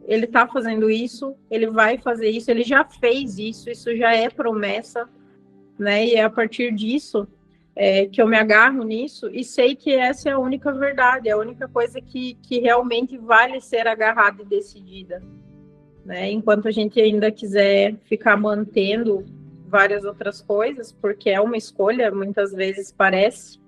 Ele 0.05 0.27
tá 0.27 0.47
fazendo 0.47 0.89
isso, 0.89 1.35
ele 1.49 1.67
vai 1.67 1.97
fazer 1.97 2.29
isso, 2.29 2.49
ele 2.51 2.63
já 2.63 2.83
fez 2.85 3.37
isso, 3.37 3.69
isso 3.69 3.95
já 3.95 4.13
é 4.13 4.29
promessa, 4.29 5.07
né? 5.77 6.05
E 6.05 6.15
é 6.15 6.23
a 6.23 6.29
partir 6.29 6.73
disso 6.73 7.27
é, 7.75 8.05
que 8.07 8.21
eu 8.21 8.27
me 8.27 8.37
agarro 8.37 8.83
nisso 8.83 9.29
e 9.31 9.43
sei 9.43 9.75
que 9.75 9.93
essa 9.93 10.29
é 10.29 10.31
a 10.33 10.39
única 10.39 10.71
verdade, 10.71 11.29
é 11.29 11.33
a 11.33 11.37
única 11.37 11.67
coisa 11.67 12.01
que, 12.01 12.35
que 12.41 12.59
realmente 12.59 13.17
vale 13.17 13.61
ser 13.61 13.87
agarrada 13.87 14.41
e 14.41 14.45
decidida. 14.45 15.21
Né? 16.07 16.31
Enquanto 16.31 16.69
a 16.69 16.71
gente 16.71 17.01
ainda 17.01 17.29
quiser 17.29 17.97
ficar 18.05 18.37
mantendo 18.37 19.25
várias 19.67 20.05
outras 20.05 20.41
coisas, 20.41 20.89
porque 20.89 21.29
é 21.29 21.41
uma 21.41 21.57
escolha, 21.57 22.09
muitas 22.09 22.53
vezes 22.53 22.93
parece 22.93 23.59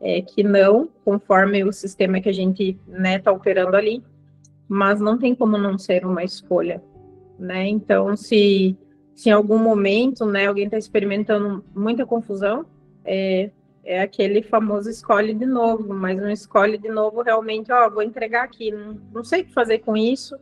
é, 0.00 0.20
que 0.20 0.42
não, 0.42 0.88
conforme 1.04 1.62
o 1.62 1.72
sistema 1.72 2.20
que 2.20 2.28
a 2.28 2.34
gente 2.34 2.70
está 2.70 2.98
né, 2.98 3.18
tá 3.20 3.30
operando 3.30 3.76
ali, 3.76 4.02
mas 4.66 4.98
não 4.98 5.16
tem 5.16 5.36
como 5.36 5.56
não 5.56 5.78
ser 5.78 6.04
uma 6.04 6.24
escolha, 6.24 6.82
né? 7.38 7.68
Então, 7.68 8.16
se, 8.16 8.76
se 9.14 9.28
em 9.28 9.32
algum 9.32 9.58
momento, 9.58 10.26
né, 10.26 10.48
alguém 10.48 10.64
está 10.64 10.76
experimentando 10.76 11.64
muita 11.72 12.04
confusão, 12.04 12.66
é, 13.04 13.52
é 13.84 14.02
aquele 14.02 14.42
famoso 14.42 14.90
escolhe 14.90 15.32
de 15.32 15.46
novo, 15.46 15.94
mas 15.94 16.20
não 16.20 16.28
escolhe 16.28 16.76
de 16.76 16.88
novo 16.88 17.22
realmente, 17.22 17.70
ó, 17.70 17.88
vou 17.88 18.02
entregar 18.02 18.42
aqui, 18.42 18.72
não, 18.72 19.00
não 19.14 19.22
sei 19.22 19.42
o 19.42 19.44
que 19.44 19.52
fazer 19.52 19.78
com 19.78 19.96
isso, 19.96 20.36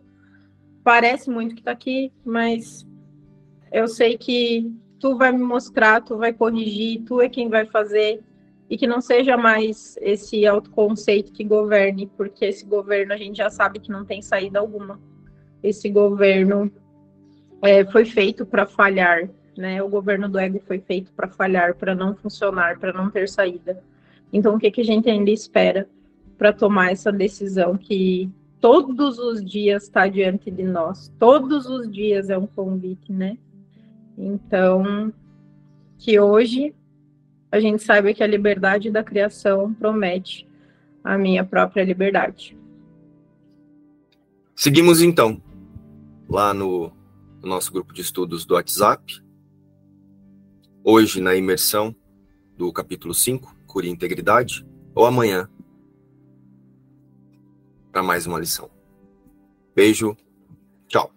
parece 0.86 1.28
muito 1.28 1.56
que 1.56 1.62
está 1.62 1.72
aqui, 1.72 2.12
mas 2.24 2.86
eu 3.72 3.88
sei 3.88 4.16
que 4.16 4.72
tu 5.00 5.18
vai 5.18 5.32
me 5.32 5.42
mostrar, 5.42 6.00
tu 6.00 6.16
vai 6.16 6.32
corrigir, 6.32 7.02
tu 7.02 7.20
é 7.20 7.28
quem 7.28 7.48
vai 7.48 7.66
fazer, 7.66 8.22
e 8.70 8.78
que 8.78 8.86
não 8.86 9.00
seja 9.00 9.36
mais 9.36 9.98
esse 10.00 10.46
autoconceito 10.46 11.32
que 11.32 11.42
governe, 11.42 12.08
porque 12.16 12.44
esse 12.44 12.64
governo 12.64 13.12
a 13.12 13.16
gente 13.16 13.38
já 13.38 13.50
sabe 13.50 13.80
que 13.80 13.90
não 13.90 14.04
tem 14.04 14.22
saída 14.22 14.60
alguma. 14.60 15.00
Esse 15.60 15.88
governo 15.88 16.70
é, 17.62 17.84
foi 17.86 18.04
feito 18.04 18.46
para 18.46 18.64
falhar, 18.64 19.28
né? 19.58 19.82
O 19.82 19.88
governo 19.88 20.28
do 20.28 20.38
ego 20.38 20.62
foi 20.68 20.78
feito 20.78 21.10
para 21.14 21.26
falhar, 21.26 21.74
para 21.74 21.96
não 21.96 22.14
funcionar, 22.14 22.78
para 22.78 22.92
não 22.92 23.10
ter 23.10 23.28
saída. 23.28 23.82
Então, 24.32 24.54
o 24.54 24.58
que, 24.58 24.70
que 24.70 24.82
a 24.82 24.84
gente 24.84 25.10
ainda 25.10 25.32
espera 25.32 25.88
para 26.38 26.52
tomar 26.52 26.92
essa 26.92 27.10
decisão 27.10 27.76
que 27.76 28.30
todos 28.60 29.18
os 29.18 29.44
dias 29.44 29.84
está 29.84 30.06
diante 30.06 30.50
de 30.50 30.62
nós. 30.62 31.12
Todos 31.18 31.66
os 31.66 31.90
dias 31.90 32.30
é 32.30 32.38
um 32.38 32.46
convite, 32.46 33.12
né? 33.12 33.38
Então, 34.16 35.12
que 35.98 36.18
hoje 36.18 36.74
a 37.50 37.60
gente 37.60 37.82
saiba 37.82 38.12
que 38.12 38.22
a 38.22 38.26
liberdade 38.26 38.90
da 38.90 39.02
criação 39.02 39.72
promete 39.72 40.46
a 41.02 41.16
minha 41.16 41.44
própria 41.44 41.84
liberdade. 41.84 42.56
Seguimos 44.54 45.00
então 45.00 45.40
lá 46.28 46.52
no, 46.52 46.90
no 47.42 47.48
nosso 47.48 47.72
grupo 47.72 47.92
de 47.92 48.00
estudos 48.00 48.44
do 48.44 48.54
WhatsApp. 48.54 49.22
Hoje 50.82 51.20
na 51.20 51.34
imersão 51.34 51.94
do 52.56 52.72
capítulo 52.72 53.12
5, 53.12 53.54
Cura 53.66 53.86
e 53.86 53.90
Integridade, 53.90 54.66
ou 54.94 55.04
amanhã 55.04 55.48
para 57.96 58.02
mais 58.02 58.26
uma 58.26 58.38
lição. 58.38 58.68
Beijo, 59.74 60.14
tchau. 60.86 61.15